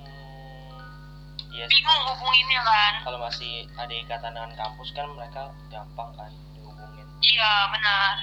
Hmm, 0.00 0.80
iya 1.52 1.64
sih 1.68 1.80
bingung 1.84 2.08
hubunginnya 2.16 2.60
kan. 2.64 2.92
Kalau 3.04 3.18
masih 3.20 3.68
ada 3.76 3.94
ikatan 3.94 4.32
dengan 4.32 4.52
kampus 4.56 4.88
kan 4.96 5.06
mereka 5.12 5.52
gampang 5.68 6.10
kan 6.16 6.32
dihubungin. 6.56 7.06
Iya 7.20 7.52
benar. 7.76 8.16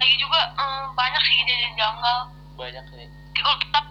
Lagi 0.00 0.14
juga 0.16 0.40
hmm, 0.56 0.96
banyak 0.96 1.22
sih 1.28 1.34
kejadian 1.44 1.74
janggal 1.76 2.18
banyak 2.56 2.84
sih. 2.88 3.06
Kalau 3.36 3.58
tetap 3.60 3.84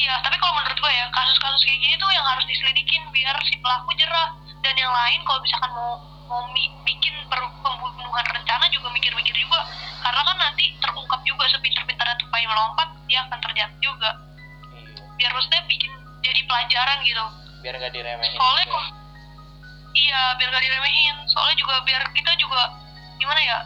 iya 0.00 0.14
tapi 0.24 0.36
kalau 0.40 0.54
menurut 0.56 0.78
gue 0.80 0.92
ya 0.92 1.06
kasus-kasus 1.12 1.62
kayak 1.68 1.78
gini 1.84 1.94
tuh 2.00 2.10
yang 2.10 2.26
harus 2.26 2.44
diselidikin 2.48 3.02
biar 3.12 3.36
si 3.44 3.54
pelaku 3.60 3.92
jerah 4.00 4.34
dan 4.64 4.74
yang 4.74 4.90
lain 4.90 5.20
kalau 5.28 5.38
misalkan 5.44 5.70
mau 5.76 6.13
mau 6.28 6.44
bikin 6.84 7.14
per- 7.28 7.54
pembunuhan 7.60 8.26
rencana 8.26 8.64
juga 8.72 8.88
mikir-mikir 8.92 9.34
juga. 9.36 9.60
Karena 10.00 10.20
kan 10.24 10.36
nanti 10.36 10.72
terungkap 10.80 11.20
juga 11.24 11.44
sepintar-pintarnya 11.52 12.16
tupai 12.20 12.44
melompat 12.44 12.88
dia 13.08 13.24
akan 13.24 13.38
terjatuh 13.40 13.78
juga. 13.80 14.10
Iya. 14.72 15.02
Biar 15.16 15.30
maksudnya 15.32 15.62
bikin 15.68 15.90
jadi 16.24 16.40
pelajaran 16.48 16.98
gitu. 17.04 17.24
Biar 17.64 17.74
nggak 17.80 17.92
diremehin 17.96 18.36
soalnya 18.36 18.64
juga. 18.68 18.76
kok 18.76 18.86
iya 19.94 20.20
biar 20.36 20.48
gak 20.50 20.64
diremehin. 20.64 21.16
Soalnya 21.30 21.56
juga 21.56 21.74
biar 21.86 22.02
kita 22.12 22.30
juga 22.36 22.60
gimana 23.16 23.40
ya 23.40 23.58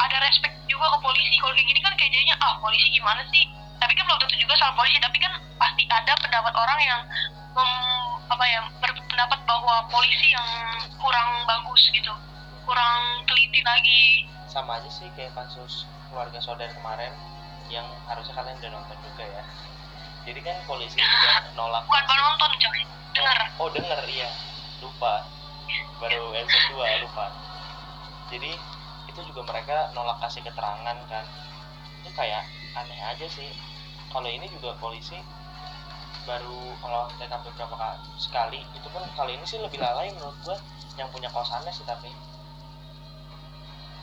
ada 0.00 0.16
respect 0.24 0.56
juga 0.70 0.86
ke 0.94 0.98
polisi. 1.04 1.34
Kalau 1.36 1.52
kayak 1.52 1.68
gini 1.68 1.80
kan 1.82 1.92
kayak 1.98 2.10
jadinya 2.14 2.36
ah 2.40 2.54
polisi 2.62 2.86
gimana 2.94 3.20
sih? 3.28 3.44
Tapi 3.80 3.92
kan 3.96 4.04
belum 4.08 4.20
tentu 4.24 4.36
juga 4.38 4.54
salah 4.56 4.74
polisi. 4.78 4.96
Tapi 5.02 5.18
kan 5.20 5.32
pasti 5.60 5.84
ada 5.90 6.12
pendapat 6.16 6.52
orang 6.56 6.78
yang 6.80 7.00
mem- 7.52 8.16
apa 8.30 8.44
ya 8.46 8.60
berpendapat 9.20 9.44
bahwa 9.44 9.84
polisi 9.92 10.32
yang 10.32 10.48
kurang 10.96 11.44
bagus 11.44 11.92
gitu 11.92 12.08
kurang 12.64 13.20
teliti 13.28 13.60
lagi. 13.60 14.24
Sama 14.48 14.80
aja 14.80 14.88
sih 14.88 15.12
kayak 15.12 15.36
kasus 15.36 15.84
keluarga 16.08 16.40
saudara 16.40 16.72
kemarin 16.72 17.12
yang 17.68 17.84
harusnya 18.08 18.32
kalian 18.32 18.56
udah 18.64 18.72
nonton 18.80 18.96
juga 19.04 19.24
ya. 19.28 19.44
Jadi 20.24 20.40
kan 20.40 20.56
polisi 20.64 20.96
udah 20.96 21.52
nolak. 21.52 21.84
bukan 21.84 22.04
baru 22.08 22.22
nonton 22.32 22.50
coy 22.64 22.80
dengar 23.12 23.38
oh 23.60 23.68
denger 23.68 24.00
iya. 24.08 24.30
Lupa. 24.80 25.28
Baru 26.00 26.32
episode 26.32 26.80
2 26.80 27.04
lupa. 27.04 27.26
Jadi 28.32 28.56
itu 29.04 29.20
juga 29.28 29.40
mereka 29.52 29.92
nolak 29.92 30.16
kasih 30.24 30.40
keterangan 30.40 30.96
kan. 31.12 31.24
Itu 32.00 32.08
kayak 32.16 32.48
aneh 32.72 33.00
aja 33.04 33.28
sih. 33.28 33.52
Kalau 34.08 34.32
ini 34.32 34.48
juga 34.48 34.72
polisi 34.80 35.20
baru 36.24 36.60
kalau 36.78 37.08
TKP 37.16 37.44
berapa 37.56 37.76
kali 37.76 37.98
sekali 38.16 38.60
itu 38.72 38.86
pun 38.88 39.02
kali 39.14 39.34
ini 39.36 39.44
sih 39.44 39.58
lebih 39.58 39.80
lalai 39.80 40.12
menurut 40.12 40.36
gua 40.44 40.56
yang 40.96 41.08
punya 41.08 41.28
kosannya 41.32 41.72
sih 41.72 41.84
tapi 41.84 42.10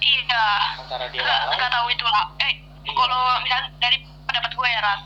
iya. 0.01 0.45
Antara 0.81 1.05
dia 1.09 1.21
lalai. 1.21 1.55
nggak 1.57 1.71
tahu 1.71 1.87
itu 1.91 2.05
lah 2.05 2.25
eh 2.41 2.53
Iya. 2.87 2.95
kalau 2.95 3.21
misalnya 3.43 3.67
dari 3.83 3.97
pendapat 4.23 4.51
gue 4.55 4.67
ya 4.67 4.79
ras 4.79 5.01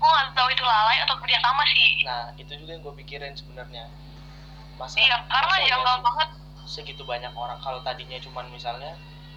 gue 0.00 0.08
nggak 0.08 0.26
tahu 0.34 0.48
itu 0.50 0.64
lalai 0.64 0.96
atau 1.04 1.14
kerja 1.20 1.38
sama 1.44 1.62
sih. 1.70 2.02
Nah 2.08 2.32
itu 2.34 2.52
juga 2.56 2.70
yang 2.72 2.82
gue 2.82 2.94
pikirin 3.04 3.36
sebenarnya. 3.36 3.84
Masa 4.80 4.96
iya 4.98 5.20
karena 5.28 5.46
masa 5.46 5.60
ya 5.62 5.68
janggal 5.76 5.96
sih 6.00 6.04
banget 6.08 6.28
segitu 6.64 7.02
banyak 7.04 7.32
orang 7.36 7.58
kalau 7.60 7.84
tadinya 7.84 8.16
cuman 8.18 8.48
misalnya 8.48 8.96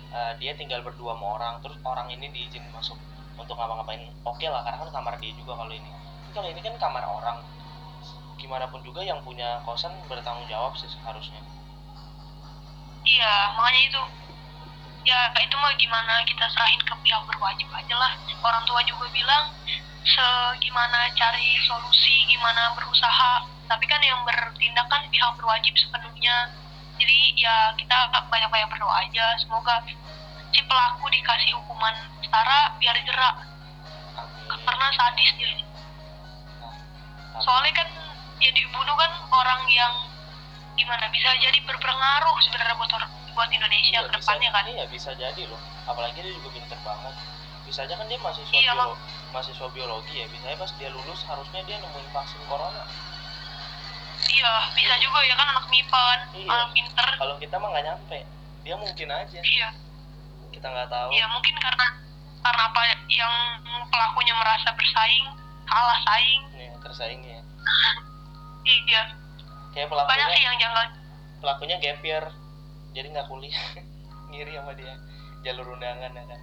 eh, 0.09 0.33
dia 0.39 0.55
tinggal 0.55 0.79
berdua 0.81 1.13
sama 1.19 1.27
orang 1.37 1.53
terus 1.59 1.75
orang 1.83 2.07
ini 2.09 2.31
diizin 2.31 2.63
masuk 2.71 2.95
untuk 3.35 3.57
ngapa-ngapain 3.59 4.07
oke 4.23 4.45
lah 4.47 4.61
karena 4.63 4.77
kan 4.87 4.89
kamar 4.93 5.13
dia 5.19 5.33
juga 5.35 5.57
kalau 5.57 5.73
ini 5.73 5.89
kalau 6.33 6.49
ini 6.49 6.61
kan 6.65 6.75
kamar 6.81 7.05
orang. 7.05 7.37
Gimana 8.41 8.65
pun 8.67 8.81
juga 8.83 9.05
yang 9.05 9.21
punya 9.23 9.61
kosan 9.63 9.93
bertanggung 10.09 10.49
jawab 10.49 10.73
sih 10.75 10.89
seharusnya. 10.89 11.39
Iya 13.05 13.33
makanya 13.55 13.81
itu. 13.87 14.03
Ya 15.07 15.31
itu 15.39 15.55
mah 15.61 15.71
gimana 15.77 16.25
kita 16.25 16.49
serahin 16.51 16.81
ke 16.81 16.93
pihak 17.05 17.21
berwajib 17.29 17.69
aja 17.71 17.95
lah. 17.95 18.11
Orang 18.41 18.65
tua 18.65 18.81
juga 18.83 19.07
bilang 19.13 19.53
segimana 20.03 21.07
cari 21.15 21.55
solusi 21.63 22.27
gimana 22.27 22.73
berusaha. 22.75 23.45
Tapi 23.69 23.85
kan 23.87 24.01
yang 24.03 24.19
bertindak 24.27 24.89
kan 24.89 25.05
pihak 25.07 25.31
berwajib 25.39 25.71
sepenuhnya. 25.77 26.51
Jadi 26.99 27.17
ya 27.39 27.71
kita 27.77 28.11
banyak-banyak 28.27 28.67
berdoa 28.73 29.05
aja. 29.05 29.37
Semoga 29.39 29.85
si 30.51 30.61
pelaku 30.65 31.05
dikasih 31.13 31.55
hukuman 31.61 31.95
setara 32.25 32.73
biar 32.81 32.97
jerak. 33.05 33.35
Karena 34.51 34.87
sadis 34.91 35.31
dia 35.39 35.72
soalnya 37.35 37.73
kan 37.73 37.87
yang 38.37 38.53
dibunuh 38.53 38.93
kan 38.93 39.11
orang 39.27 39.61
yang 39.67 39.93
gimana 40.73 41.05
bisa 41.07 41.29
jadi 41.35 41.59
berpengaruh 41.63 42.35
sebenarnya 42.41 42.75
buat 42.75 42.91
buat 43.33 43.49
Indonesia 43.49 43.89
Iya, 43.95 44.01
ke 44.03 44.11
depannya 44.11 44.49
kan 44.51 44.63
Iya 44.67 44.85
bisa 44.87 45.09
jadi 45.13 45.43
loh. 45.45 45.57
Apalagi 45.83 46.17
dia 46.17 46.33
juga 46.33 46.49
pinter 46.51 46.77
banget. 46.79 47.13
Bisa 47.63 47.81
aja 47.81 47.93
kan 47.93 48.05
dia 48.05 48.19
mahasiswa 48.19 48.51
Iya, 48.51 48.73
biolo- 48.73 48.97
mahasiswa 49.29 49.67
biologi 49.69 50.13
ya. 50.15 50.25
Bisa 50.27 50.45
aja 50.45 50.57
pas 50.59 50.71
dia 50.73 50.89
lulus 50.89 51.21
harusnya 51.23 51.61
dia 51.63 51.77
nemuin 51.79 52.09
vaksin 52.11 52.41
corona. 52.45 52.83
iya 54.25 54.53
bisa 54.71 54.95
juga 54.97 55.19
ya 55.21 55.35
kan 55.35 55.45
anak 55.47 55.65
MIPA 55.67 56.01
kan 56.01 56.19
Iya. 56.33 56.49
anak 56.49 56.69
pinter 56.71 57.07
Kalau 57.13 57.35
kita 57.37 57.55
mah 57.55 57.69
nggak 57.69 57.85
nyampe. 57.85 58.19
Dia 58.63 58.75
mungkin 58.75 59.07
aja. 59.09 59.39
iya 59.41 59.69
Kita 60.49 60.67
nggak 60.67 60.87
tahu. 60.87 61.09
iya 61.11 61.25
mungkin 61.27 61.55
karena 61.57 61.87
karena 62.39 62.63
apa 62.65 62.81
yang 63.09 63.33
pelakunya 63.87 64.33
merasa 64.33 64.69
bersaing 64.71 65.27
kalah 65.73 65.99
saing 66.05 66.41
Nih 66.53 66.69
tersaingnya. 66.85 67.41
iya 68.69 69.03
Kayak 69.73 69.89
banyak 69.89 70.05
sih 70.05 70.13
pelakunya 70.13 70.45
yang 70.45 70.57
janggal 70.61 70.85
pelakunya 71.41 71.75
gap 71.81 71.99
year. 72.05 72.25
Jadi 72.93 73.07
nggak 73.09 73.25
kuliah. 73.25 73.65
Ngiri 74.29 74.53
sama 74.53 74.73
dia. 74.77 74.93
Jalur 75.41 75.73
undangan 75.73 76.13
ya 76.13 76.23
kan. 76.29 76.41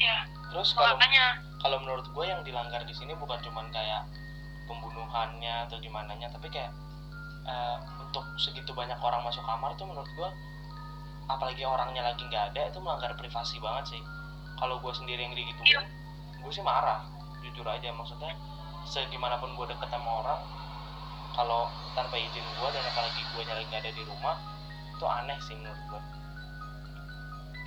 ya 0.00 0.16
Terus 0.50 0.72
kalau 0.72 0.96
makanya 0.96 1.36
kalau 1.60 1.76
menurut 1.84 2.08
gue 2.08 2.24
yang 2.24 2.40
dilanggar 2.40 2.80
di 2.88 2.96
sini 2.96 3.12
bukan 3.20 3.36
cuman 3.44 3.68
kayak 3.68 4.08
pembunuhannya 4.64 5.68
atau 5.68 5.76
gimana 5.78 6.16
nya 6.16 6.32
tapi 6.32 6.48
kayak 6.48 6.72
eh, 7.44 7.76
untuk 8.00 8.24
segitu 8.40 8.72
banyak 8.72 8.96
orang 8.96 9.20
masuk 9.20 9.44
kamar 9.44 9.76
tuh 9.76 9.84
menurut 9.84 10.08
gue 10.16 10.30
apalagi 11.28 11.62
orangnya 11.62 12.02
lagi 12.02 12.24
nggak 12.26 12.56
ada 12.56 12.72
itu 12.72 12.80
melanggar 12.80 13.12
privasi 13.14 13.60
banget 13.60 13.92
sih 13.94 14.02
kalau 14.56 14.80
gue 14.80 14.92
sendiri 14.96 15.20
yang 15.20 15.36
digituin 15.36 15.68
Iya. 15.68 15.80
gue 16.40 16.52
sih 16.56 16.64
marah 16.64 17.04
jujur 17.50 17.66
aja 17.66 17.90
maksudnya 17.90 18.32
segimanapun 18.86 19.50
gue 19.58 19.66
deket 19.66 19.90
sama 19.90 20.10
orang 20.22 20.40
kalau 21.34 21.66
tanpa 21.98 22.14
izin 22.14 22.42
gue 22.42 22.68
dan 22.70 22.84
apalagi 22.86 23.20
gue 23.34 23.42
lagi 23.42 23.64
nggak 23.66 23.82
ada 23.82 23.92
di 23.92 24.02
rumah 24.06 24.36
itu 24.94 25.04
aneh 25.06 25.38
sih 25.42 25.58
menurut 25.58 25.82
gue 25.90 26.00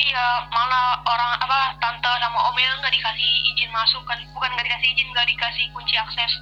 iya 0.08 0.48
malah 0.50 1.04
orang 1.06 1.32
apa 1.44 1.76
tante 1.84 2.12
sama 2.20 2.40
omnya 2.50 2.72
nggak 2.82 2.94
dikasih 2.94 3.30
izin 3.54 3.70
masuk 3.72 4.02
kan? 4.10 4.20
Bukan 4.34 4.50
nggak 4.56 4.66
dikasih 4.66 4.90
izin 4.96 5.08
nggak 5.14 5.28
dikasih 5.30 5.66
kunci 5.72 5.96
akses 5.96 6.34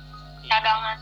Iya, 0.42 0.58
cadangan. 0.58 0.98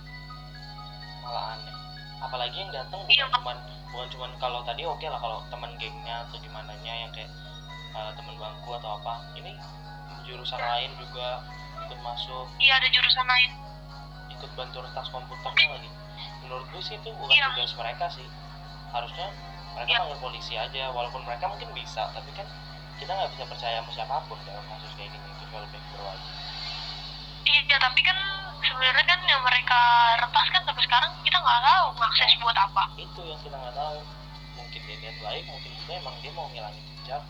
Malah 1.23 1.45
aneh. 1.55 1.75
Apalagi 2.19 2.57
yang 2.59 2.71
datang 2.75 2.99
Iya, 3.07 3.23
bukan 3.31 3.39
cuman 3.39 3.57
bukan 3.89 4.07
cuman 4.11 4.31
kalau 4.43 4.59
tadi 4.67 4.83
oke 4.83 5.07
lah 5.07 5.19
kalau 5.19 5.39
teman 5.47 5.71
gengnya 5.79 6.27
atau 6.27 6.35
gimana 6.43 6.75
nya 6.83 6.93
yang 7.07 7.11
kayak 7.15 7.31
uh, 7.95 8.11
teman 8.19 8.35
bangku 8.35 8.69
atau 8.75 8.99
apa. 8.99 9.23
Ini 9.39 9.55
jurusan 10.27 10.59
lain 10.59 10.91
juga 10.99 11.39
ikut 11.87 11.99
masuk. 12.01 12.45
Iya 12.59 12.73
ada 12.81 12.87
jurusan 12.89 13.25
lain. 13.27 13.51
Ikut 14.33 14.51
bantu 14.55 14.77
retas 14.83 15.07
komputernya 15.09 15.67
lagi 15.75 15.89
menurut 16.39 16.65
gue 16.73 16.81
sih 16.81 16.97
itu 16.97 17.09
bukan 17.13 17.29
Iya. 17.29 17.53
tugas 17.53 17.71
mereka 17.77 18.05
sih. 18.09 18.25
Harusnya 18.89 19.27
mereka 19.77 19.89
Iya. 19.91 19.99
panggil 20.01 20.17
polisi 20.19 20.53
aja 20.57 20.83
walaupun 20.89 21.21
mereka 21.23 21.45
mungkin 21.45 21.69
bisa 21.77 22.09
tapi 22.11 22.29
kan 22.33 22.47
kita 22.99 23.11
nggak 23.15 23.31
bisa 23.37 23.45
percaya 23.47 23.79
sama 23.79 23.91
siapa 23.93 24.15
pun 24.27 24.35
dalam 24.43 24.65
kasus 24.65 24.91
kayak 24.97 25.13
gini 25.13 25.23
itu 25.29 25.45
kalau 25.47 25.63
lebih 25.63 25.79
berwajib 25.95 26.27
iya 27.47 27.77
tapi 27.79 28.01
kan 28.03 28.17
sebenarnya 28.59 29.05
kan 29.07 29.19
yang 29.23 29.41
mereka 29.45 29.79
retas 30.19 30.47
kan 30.51 30.61
sampai 30.67 30.83
sekarang 30.83 31.11
kita 31.23 31.37
nggak 31.39 31.61
tahu 31.63 31.85
ngakses 31.95 32.31
buat 32.43 32.57
apa. 32.57 32.83
itu 32.97 33.21
yang 33.23 33.39
kita 33.39 33.55
nggak 33.55 33.75
tahu. 33.77 33.99
Mungkin 34.59 34.81
dia 34.83 34.95
niat 34.99 35.17
baik 35.23 35.43
mungkin 35.47 35.71
juga 35.79 35.91
emang 35.95 36.15
dia 36.19 36.31
mau 36.35 36.45
ngilangin 36.51 36.83
jejak. 36.99 37.23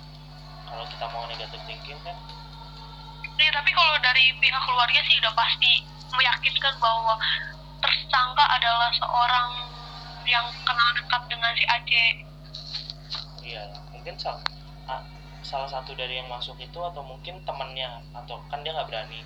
Kalau 0.65 0.85
kita 0.89 1.05
mau 1.13 1.23
negatif 1.29 1.59
thinking 1.69 1.99
kan 2.01 2.17
Iya, 3.39 3.49
tapi 3.49 3.71
kalau 3.71 3.95
dari 3.99 4.36
pihak 4.36 4.62
keluarga 4.62 4.99
sih 5.02 5.15
udah 5.17 5.32
pasti 5.32 5.71
meyakinkan 6.12 6.75
bahwa 6.78 7.15
tersangka 7.80 8.45
adalah 8.52 8.91
seorang 8.91 9.49
yang 10.28 10.43
kenal 10.62 10.89
dekat 10.93 11.21
dengan 11.25 11.52
si 11.56 11.63
Aceh. 11.65 12.10
iya 13.41 13.63
mungkin 13.89 14.13
salah 14.13 14.43
salah 15.41 15.65
satu 15.65 15.97
dari 15.97 16.19
yang 16.21 16.30
masuk 16.30 16.54
itu 16.60 16.78
atau 16.78 17.02
mungkin 17.02 17.41
temannya 17.41 17.88
atau 18.13 18.38
kan 18.45 18.62
dia 18.62 18.69
nggak 18.69 18.86
berani 18.86 19.25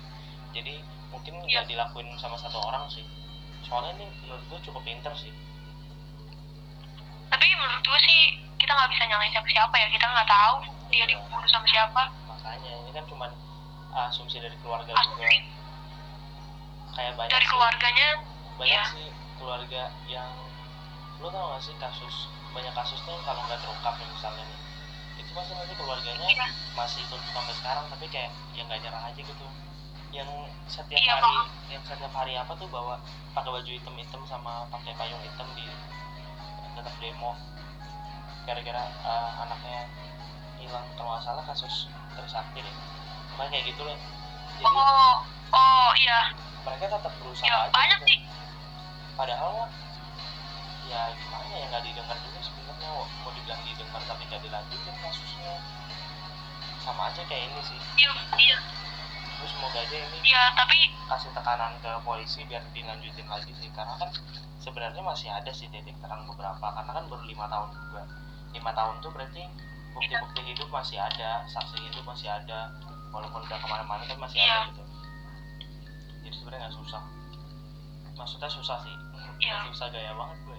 jadi 0.54 0.80
mungkin 1.12 1.36
nggak 1.42 1.66
Iya. 1.66 1.68
dilakuin 1.68 2.08
sama 2.16 2.38
satu 2.38 2.56
orang 2.56 2.88
sih 2.88 3.04
soalnya 3.60 3.98
ini 3.98 4.08
menurut 4.24 4.40
gue 4.48 4.58
cukup 4.62 4.80
pinter 4.80 5.12
sih 5.12 5.34
Tapi 7.26 7.46
menurut 7.52 7.82
gue 7.82 8.00
sih 8.00 8.20
kita 8.56 8.72
nggak 8.72 8.88
bisa 8.88 9.02
nyalain 9.04 9.28
siapa 9.28 9.48
siapa 9.50 9.74
ya. 9.74 9.86
Kita 9.90 10.06
nggak 10.06 10.28
tahu 10.30 10.54
dia 10.88 11.04
dibunuh 11.04 11.44
sama 11.44 11.66
siapa. 11.66 12.02
makanya 12.24 12.70
ini 12.80 12.90
kan 12.94 13.04
cuman 13.04 13.30
asumsi 13.94 14.38
dari 14.38 14.56
keluarga 14.58 14.90
juga. 14.92 15.26
Kayak 16.92 17.12
banyak 17.16 17.30
dari 17.30 17.42
sih. 17.42 17.50
keluarganya. 17.50 18.08
banyak 18.54 18.70
Iya. 18.70 18.84
sih 18.86 19.06
keluarga 19.34 19.82
yang 20.06 20.30
lo 21.18 21.26
tau 21.28 21.46
gak 21.50 21.62
sih 21.62 21.74
kasus 21.74 22.14
banyak 22.50 22.70
kasusnya 22.70 23.10
yang 23.10 23.24
kalau 23.24 23.42
nggak 23.44 23.58
terungkap 23.58 23.94
ya 23.94 24.06
misalnya 24.06 24.44
nih. 24.44 24.58
Itu 25.16 25.30
pasti 25.32 25.52
nanti 25.52 25.74
keluarganya 25.74 26.22
Iya. 26.24 26.46
masih 26.74 27.02
ikut 27.02 27.18
sampai 27.28 27.54
sekarang 27.54 27.86
tapi 27.88 28.06
kayak 28.08 28.30
yang 28.52 28.66
nggak 28.66 28.78
nyerah 28.80 29.02
aja 29.04 29.18
gitu. 29.18 29.46
Yang 30.10 30.30
setiap 30.68 30.94
Iya, 30.96 31.14
hari 31.18 31.34
yang 31.68 31.82
setiap 31.82 32.12
hari 32.14 32.38
apa 32.38 32.54
tuh 32.54 32.70
bawa 32.70 33.02
pakai 33.34 33.50
baju 33.50 33.66
hitam 33.66 33.94
hitam 33.94 34.22
sama 34.26 34.62
pakai 34.70 34.94
payung 34.94 35.18
hitam 35.20 35.50
di 35.54 35.66
tetap 36.74 36.94
demo. 36.98 37.34
Gara-gara 38.44 38.84
eh, 38.86 39.30
anaknya 39.40 39.90
hilang 40.58 40.86
kalau 40.94 41.10
nggak 41.10 41.24
salah 41.24 41.42
kasus 41.42 41.90
Trisakti 42.14 42.62
deh 42.62 42.76
pokoknya 43.34 43.50
kayak 43.52 43.64
gitu 43.68 43.82
loh. 43.82 43.98
Jadi 44.54 44.64
Oh, 44.64 45.14
oh 45.50 45.90
iya. 45.96 46.20
mereka 46.62 46.86
tetap 46.88 47.12
berusaha 47.18 47.44
Ya, 47.44 47.56
aja 47.60 47.70
banyak 47.70 47.98
gitu. 48.00 48.08
sih. 48.08 48.18
padahal 49.14 49.50
mah, 49.52 49.70
ya 50.84 51.00
gimana 51.12 51.52
ya 51.52 51.64
nggak 51.68 51.82
didengar 51.84 52.16
juga 52.20 52.38
sebenarnya. 52.40 52.88
Mau 52.88 53.02
mau 53.20 53.30
dibilang 53.30 53.62
didengar 53.62 54.02
tapi 54.04 54.22
nggak 54.24 54.40
dilanjutin 54.40 54.94
kasusnya. 54.96 55.54
Sama 56.80 57.08
aja 57.08 57.22
kayak 57.24 57.42
ini 57.48 57.60
sih. 57.62 57.78
Iya, 57.96 58.10
iya. 58.36 58.58
terus 59.34 59.50
semoga 59.50 59.78
aja 59.78 59.96
ini 59.98 60.16
Iya, 60.24 60.42
tapi 60.54 60.78
kasih 61.04 61.30
tekanan 61.32 61.72
ke 61.78 61.90
polisi 62.00 62.42
biar 62.44 62.62
dilanjutin 62.70 63.26
lagi 63.26 63.52
sih. 63.52 63.68
Karena 63.70 63.94
kan 63.96 64.10
sebenarnya 64.58 65.02
masih 65.02 65.28
ada 65.28 65.50
sih 65.50 65.66
titik 65.68 65.94
terang 65.98 66.24
beberapa. 66.24 66.62
Karena 66.64 66.90
kan 66.92 67.04
baru 67.06 67.22
lima 67.22 67.46
tahun 67.46 67.68
juga. 67.72 68.02
Lima 68.50 68.70
tahun 68.72 68.94
tuh 68.98 69.10
berarti 69.10 69.42
bukti-bukti 69.92 70.40
hidup 70.44 70.68
masih 70.68 70.98
ada 70.98 71.46
saksi 71.46 71.78
hidup 71.80 72.02
masih 72.04 72.26
ada 72.26 72.66
walaupun 73.14 73.40
udah 73.46 73.58
ke 73.62 73.66
mana-mana 73.70 74.02
kan 74.02 74.18
masih 74.18 74.42
Iya. 74.42 74.50
ada 74.50 74.66
gitu. 74.74 74.82
Jadi 76.26 76.34
sebenarnya 76.34 76.60
nggak 76.66 76.76
susah. 76.82 77.02
Maksudnya 78.14 78.50
susah 78.50 78.76
sih. 78.82 78.94
Nggak 79.38 79.62
susah 79.70 79.86
gaya 79.88 80.12
banget 80.12 80.38
gue. 80.42 80.58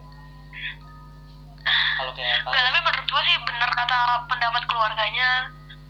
Kalau 1.96 2.12
kayak 2.14 2.46
Enggak, 2.46 2.64
tapi 2.64 2.80
menurut 2.80 3.08
gue 3.10 3.22
sih 3.26 3.38
benar 3.44 3.70
kata 3.74 4.00
pendapat 4.30 4.64
keluarganya 4.70 5.30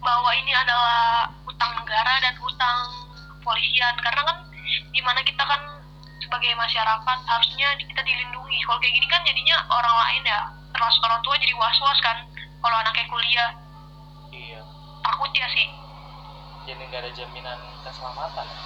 bahwa 0.00 0.30
ini 0.32 0.52
adalah 0.54 1.28
utang 1.44 1.72
negara 1.76 2.12
dan 2.22 2.34
utang 2.40 2.78
kepolisian 3.38 3.94
karena 4.00 4.22
kan 4.24 4.38
di 4.90 5.00
mana 5.04 5.20
kita 5.22 5.42
kan 5.44 5.60
sebagai 6.18 6.52
masyarakat 6.56 7.18
harusnya 7.28 7.68
kita 7.76 8.00
dilindungi. 8.02 8.58
Kalau 8.64 8.78
kayak 8.80 8.94
gini 8.96 9.06
kan 9.06 9.20
jadinya 9.22 9.56
orang 9.68 9.96
lain 10.06 10.22
ya 10.24 10.40
termasuk 10.72 11.02
orang 11.04 11.20
tua 11.22 11.36
jadi 11.38 11.54
was-was 11.54 11.98
kan 12.00 12.16
kalau 12.64 12.76
anaknya 12.80 13.04
kuliah. 13.12 13.50
Iya. 14.32 14.60
Takut 15.04 15.30
ya 15.36 15.46
sih 15.52 15.66
jadi 16.66 16.82
nggak 16.82 17.00
ada 17.06 17.10
jaminan 17.14 17.58
keselamatan. 17.86 18.42
Ya? 18.42 18.58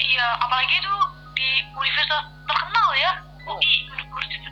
iya 0.00 0.26
apalagi 0.42 0.74
itu 0.82 0.94
di 1.38 1.48
universitas 1.78 2.26
terkenal 2.44 2.88
ya. 2.98 3.12
UI 3.46 3.74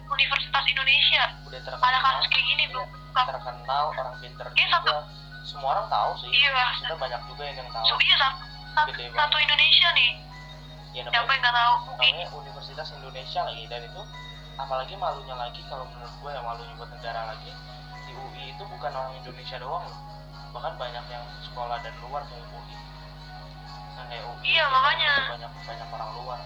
Universitas- 0.08 0.66
Indonesia. 0.68 1.22
Udah 1.44 1.58
ada 1.58 1.66
terkenal 1.74 2.00
kasus 2.00 2.26
kayak 2.30 2.44
gini 2.46 2.62
Iya, 2.64 2.72
belum 2.72 2.86
terkenal 3.12 3.84
orang 3.92 4.14
pinter 4.22 4.46
Iya, 4.54 4.66
juga. 4.78 4.96
semua 5.42 5.68
orang 5.74 5.86
tahu 5.90 6.10
sih. 6.22 6.30
Iya. 6.30 6.64
Kita 6.80 6.94
banyak 6.96 7.20
juga 7.26 7.42
yang 7.44 7.56
yang 7.60 7.70
tahu. 7.74 7.84
So, 7.84 7.94
iya 7.98 8.16
satu, 8.16 8.38
satu, 8.78 8.90
satu 9.10 9.36
Indonesia 9.42 9.88
nih. 9.92 10.10
Ya 10.96 11.02
siapa 11.04 11.18
namanya 11.18 11.34
yang 11.34 11.42
nggak 11.42 11.54
tahu? 11.54 11.74
UI 11.74 12.08
namanya 12.08 12.26
Universitas 12.32 12.88
Indonesia 12.94 13.40
lagi. 13.44 13.64
Dan 13.66 13.80
itu 13.84 14.02
apalagi 14.58 14.94
malunya 14.96 15.34
lagi 15.36 15.60
kalau 15.66 15.84
menurut 15.90 16.14
gue 16.22 16.30
ya 16.30 16.40
malunya 16.46 16.74
buat 16.78 16.90
negara 16.94 17.20
lagi. 17.34 17.52
Di 18.06 18.12
UI 18.14 18.44
itu 18.54 18.62
bukan 18.64 18.92
orang 18.94 19.12
Indonesia 19.18 19.56
doang 19.58 19.84
loh 19.84 19.98
bahkan 20.48 20.74
banyak 20.74 21.04
yang 21.08 21.24
sekolah 21.42 21.76
dari 21.80 21.98
luar 22.00 22.22
ke 22.24 22.34
UI 22.34 22.76
nah 23.98 24.04
kayak 24.06 24.24
UI 24.24 24.46
Iya, 24.46 24.64
itu 24.64 24.72
makanya. 24.72 25.12
banyak 25.28 25.52
banyak 25.66 25.88
orang 25.90 26.10
luar. 26.14 26.38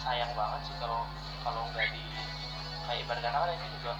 Sayang 0.00 0.32
banget 0.32 0.60
sih 0.66 0.74
kalau 0.80 1.04
kalau 1.44 1.62
nggak 1.70 1.86
di 1.92 2.02
kayak 2.88 2.98
ibarat 3.04 3.22
kan 3.22 3.50
ini 3.52 3.66
juga 3.78 3.92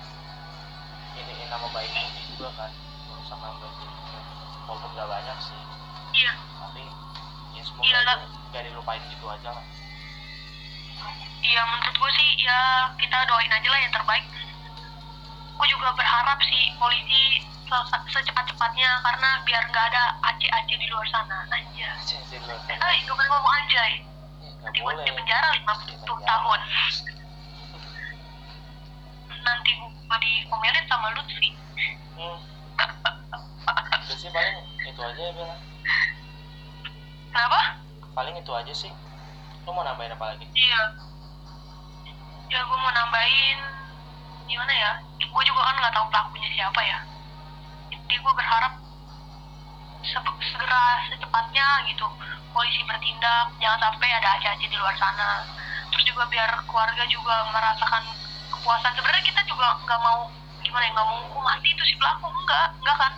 ini, 1.14 1.32
ini 1.36 1.44
nama 1.46 1.68
baik 1.70 1.92
UI 1.92 2.22
juga 2.32 2.48
kan 2.56 2.70
merusak 3.06 3.38
nama 3.38 3.54
baik 3.60 3.76
walaupun 4.66 4.90
nggak 4.96 5.08
banyak 5.08 5.38
sih. 5.38 5.60
Iya. 6.16 6.32
Tapi 6.58 6.82
ya 7.52 7.62
semoga 7.62 7.84
Iya, 7.86 7.98
nggak 8.50 8.62
dilupain 8.66 9.02
gitu 9.06 9.26
aja 9.28 9.48
lah. 9.52 9.64
Iya 11.42 11.60
menurut 11.66 11.96
gue 11.98 12.10
sih 12.16 12.28
ya 12.40 12.58
kita 12.96 13.16
doain 13.28 13.52
aja 13.52 13.68
lah 13.68 13.80
yang 13.82 13.92
terbaik. 13.92 14.24
Gue 15.62 15.70
juga 15.70 15.94
berharap 15.94 16.42
sih 16.42 16.74
polisi 16.74 17.38
se- 17.70 18.06
secepat-cepatnya 18.10 18.90
karena 18.98 19.30
biar 19.46 19.62
nggak 19.70 19.84
ada 19.94 20.10
aceh-aceh 20.26 20.74
di 20.74 20.86
luar 20.90 21.06
sana 21.06 21.46
aja. 21.46 21.88
Eh, 22.02 22.96
gue 22.98 23.14
boleh 23.14 23.28
ngomong 23.30 23.54
aja 23.56 23.80
ya. 23.86 24.02
dibuat 24.74 24.98
boleh 24.98 25.06
di 25.06 25.12
penjara 25.14 25.48
Di 25.50 25.58
50 25.62 26.02
penjara. 26.02 26.26
tahun 26.26 26.60
nanti 29.42 29.70
gua 29.74 30.16
dikomelin 30.18 30.84
sama 30.86 31.10
Lutfi 31.12 31.50
hmm. 32.14 32.36
udah 34.06 34.16
sih 34.16 34.30
paling 34.30 34.56
itu 34.86 35.00
aja 35.02 35.18
ya 35.20 35.32
Bella 35.34 35.56
kenapa? 37.28 37.60
paling 38.14 38.34
itu 38.38 38.52
aja 38.54 38.70
sih 38.72 38.92
lo 39.62 39.70
mau 39.74 39.82
nambahin 39.82 40.14
apa 40.14 40.24
lagi 40.30 40.46
iya 40.54 40.82
ya 42.48 42.60
gue 42.62 42.78
mau 42.78 42.92
nambahin 42.92 43.58
gimana 44.46 44.72
ya 44.72 44.92
gue 45.26 45.42
juga 45.46 45.60
kan 45.62 45.76
nggak 45.78 45.94
tahu 45.94 46.06
pelakunya 46.10 46.48
siapa 46.54 46.80
ya. 46.82 46.98
Jadi 47.92 48.14
gue 48.18 48.32
berharap 48.34 48.72
se- 50.02 50.38
segera 50.52 50.82
secepatnya 51.08 51.66
gitu 51.88 52.06
polisi 52.52 52.80
bertindak. 52.84 53.46
Jangan 53.62 53.80
sampai 53.80 54.08
ada 54.12 54.28
aja-aja 54.36 54.66
di 54.66 54.76
luar 54.76 54.94
sana. 54.98 55.46
Terus 55.92 56.04
juga 56.08 56.24
biar 56.28 56.50
keluarga 56.68 57.04
juga 57.08 57.46
merasakan 57.52 58.04
kepuasan. 58.52 58.92
Sebenarnya 58.96 59.24
kita 59.24 59.40
juga 59.48 59.76
nggak 59.84 60.00
mau 60.02 60.28
gimana 60.62 60.84
ya 60.86 60.90
nggak 60.94 61.08
mau 61.08 61.18
hukum 61.28 61.42
mati 61.44 61.68
itu 61.72 61.84
si 61.86 61.94
pelaku. 61.96 62.28
Enggak 62.28 62.66
enggak 62.80 62.96
kan? 62.98 63.12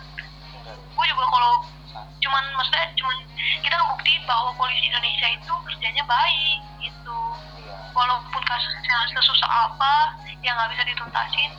Gue 0.95 1.05
juga 1.07 1.25
kalau 1.27 1.53
cuman 1.95 2.43
maksudnya 2.57 2.87
cuman 2.95 3.17
kita 3.61 3.75
ngebuktiin 3.75 4.23
bahwa 4.27 4.49
polisi 4.57 4.87
Indonesia 4.87 5.27
itu 5.29 5.53
kerjanya 5.67 6.03
baik 6.07 6.59
gitu. 6.79 7.19
Iya. 7.59 7.75
Walaupun 7.95 8.41
kasusnya 8.43 8.97
sesusah 9.15 9.51
apa 9.71 10.15
yang 10.43 10.55
nggak 10.55 10.71
bisa 10.75 10.83
dituntasin 10.87 11.51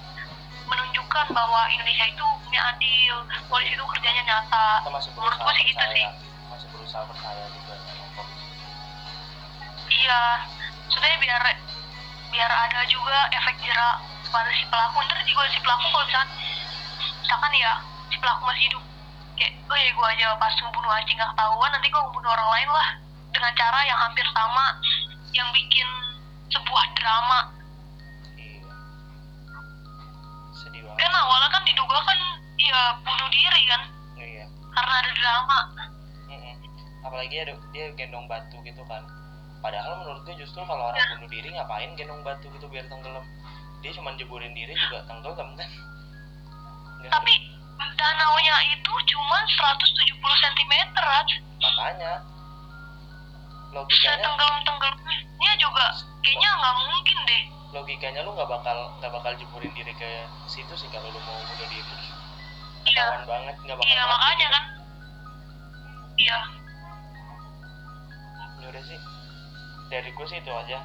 menunjukkan 0.67 1.27
bahwa 1.31 1.61
Indonesia 1.71 2.07
itu 2.07 2.23
hukumnya 2.23 2.63
adil 2.75 3.15
polisi 3.47 3.73
itu 3.75 3.85
kerjanya 3.87 4.23
nyata. 4.27 4.69
Menurut 4.87 5.39
gue 5.39 5.53
sih 5.57 5.65
gitu 5.71 5.79
percaya. 5.79 5.95
sih. 5.95 6.29
Masih 6.51 6.69
berusaha 6.75 7.03
percaya 7.07 7.45
juga 7.51 7.75
iya. 9.87 10.23
Sebenarnya 10.87 11.19
biar 11.19 11.43
biar 12.31 12.53
ada 12.53 12.81
juga 12.87 13.19
efek 13.33 13.57
jerak 13.63 13.97
pada 14.31 14.51
si 14.53 14.65
pelaku. 14.67 14.97
Ntar 15.07 15.19
juga 15.27 15.43
si 15.51 15.59
pelaku 15.63 15.87
kalau 15.91 16.05
misalkan 16.07 16.31
misalkan 17.23 17.53
ya 17.55 17.73
si 18.11 18.17
pelaku 18.19 18.43
masih 18.47 18.63
hidup. 18.71 18.85
Kayak 19.37 19.53
oh 19.69 19.77
ya 19.77 19.91
gue 19.93 20.07
aja 20.17 20.27
pas 20.41 20.55
membunuh 20.63 20.91
anjing 20.95 21.19
gak 21.19 21.31
ketahuan 21.35 21.71
nanti 21.71 21.87
gue 21.91 22.03
membunuh 22.11 22.31
orang 22.33 22.51
lain 22.59 22.69
lah. 22.71 22.89
Dengan 23.35 23.53
cara 23.53 23.81
yang 23.85 23.99
hampir 24.01 24.25
sama 24.33 24.65
yang 25.37 25.49
bikin 25.53 25.89
sebuah 26.49 26.85
drama 26.97 27.56
kan 30.97 31.13
awalnya 31.13 31.49
kan 31.53 31.63
diduga 31.69 31.99
kan 32.03 32.19
ya 32.57 32.81
bunuh 33.05 33.29
diri 33.31 33.63
kan? 33.69 33.83
Iya. 34.17 34.45
Karena 34.73 34.95
ada 35.01 35.11
drama. 35.13 35.59
Mm-mm. 36.27 36.55
apalagi 37.07 37.31
dia, 37.39 37.55
dia 37.71 37.87
gendong 37.95 38.27
batu 38.27 38.59
gitu 38.67 38.83
kan. 38.91 39.05
Padahal 39.63 40.03
menurut 40.03 40.27
gue 40.27 40.35
justru 40.43 40.59
kalau 40.67 40.91
orang 40.91 41.07
bunuh 41.17 41.31
diri 41.31 41.49
ngapain 41.55 41.95
gendong 41.95 42.21
batu 42.27 42.51
gitu 42.51 42.67
biar 42.67 42.85
tenggelam? 42.91 43.23
Dia 43.85 43.93
cuma 43.95 44.17
jeburin 44.19 44.53
diri 44.57 44.75
juga 44.75 45.07
tenggelam 45.07 45.55
kan? 45.55 45.71
Tapi 47.07 47.33
danaunya 47.97 48.57
itu 48.75 48.93
cuma 49.15 49.39
170 49.47 50.17
cm 50.19 50.75
Raj. 50.97 51.29
Makanya. 51.63 52.13
Logikanya 53.71 54.19
tenggelam 54.25 54.59
tenggelamnya 54.65 55.53
juga 55.61 55.87
kayaknya 56.25 56.51
nggak 56.59 56.75
mungkin 56.83 57.19
deh 57.29 57.43
logikanya 57.75 58.23
lu 58.23 58.31
nggak 58.33 58.49
bakal 58.49 58.79
nggak 58.99 59.13
bakal 59.13 59.33
jeburin 59.35 59.73
diri 59.75 59.93
ke 59.95 60.11
situ 60.47 60.75
sih 60.75 60.89
kalau 60.95 61.11
lu 61.11 61.21
mau 61.27 61.39
bunuh 61.39 61.69
diri. 61.69 61.83
Iya. 62.87 63.27
Banget 63.27 63.55
nggak 63.63 63.77
bakal 63.77 63.91
iya 63.91 64.03
makanya 64.07 64.37
gitu. 64.39 64.55
kan. 64.55 64.65
Iya. 66.17 66.39
Ya 68.63 68.67
udah 68.71 68.83
sih. 68.83 68.99
Dari 69.87 70.11
gue 70.11 70.27
sih 70.27 70.39
itu 70.39 70.51
aja. 70.51 70.79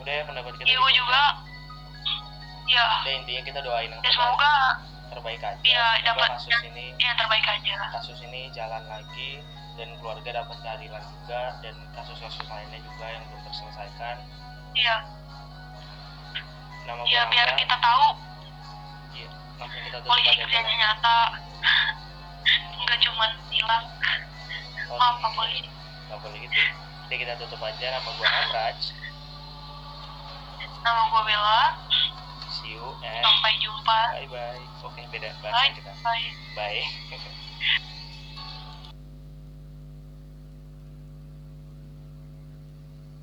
Udah 0.00 0.12
ya 0.12 0.22
pendapat 0.26 0.52
kita 0.58 0.66
iya 0.66 0.78
gue 0.78 0.92
juga. 0.94 1.22
Iya. 2.70 2.86
Udah 3.02 3.14
intinya 3.14 3.42
kita 3.46 3.60
doain 3.62 3.90
yang 3.90 4.02
ya 4.02 4.10
terbaik, 4.10 4.14
semoga 4.14 4.54
terbaik 5.10 5.42
aja. 5.42 5.60
Iya, 5.66 5.86
dapat 6.06 6.28
kasus 6.38 6.50
yang- 6.50 6.64
ini 6.70 6.86
yang 6.98 7.16
terbaik 7.18 7.46
aja. 7.46 7.76
kasus 7.98 8.18
ini 8.22 8.46
jalan 8.54 8.82
lagi 8.86 9.42
dan 9.74 9.88
keluarga 9.98 10.30
dapat 10.44 10.56
keadilan 10.62 11.02
juga 11.02 11.42
dan 11.64 11.74
kasus-kasus 11.96 12.46
lainnya 12.46 12.78
juga 12.78 13.06
yang 13.10 13.22
belum 13.26 13.40
terselesaikan. 13.48 14.16
Iya 14.70 14.96
nama 16.90 17.02
gue 17.06 17.22
biar 17.30 17.48
Angga. 17.48 17.60
kita 17.62 17.76
tahu. 17.78 18.06
Langsung 19.60 19.82
kita 19.86 19.98
polisi 20.02 20.34
kerjanya 20.34 20.74
nyata. 20.74 21.18
Nggak 22.80 22.98
cuma 23.06 23.26
hilang. 23.52 23.84
Oh, 24.90 24.96
maaf 24.98 25.22
pak 25.22 25.30
polisi. 25.38 25.68
Nggak 26.10 26.18
boleh 26.18 26.38
gitu. 26.42 26.58
Jadi 27.06 27.16
kita 27.20 27.32
tutup 27.38 27.60
aja. 27.62 27.86
Nama 27.94 28.10
gue 28.10 28.26
Namraj. 28.26 28.80
Nama 30.80 31.00
gue 31.06 31.22
Bella. 31.22 31.62
See 32.50 32.74
you 32.74 32.82
and 33.06 33.22
sampai 33.22 33.52
jumpa. 33.62 34.00
Bye 34.10 34.26
bye 34.26 34.58
oke 34.82 35.00
beda 35.14 35.30
bahasa 35.38 35.54
bye. 35.54 35.70
kita. 35.70 35.92
Bye. 36.02 36.26
Bye 36.58 36.82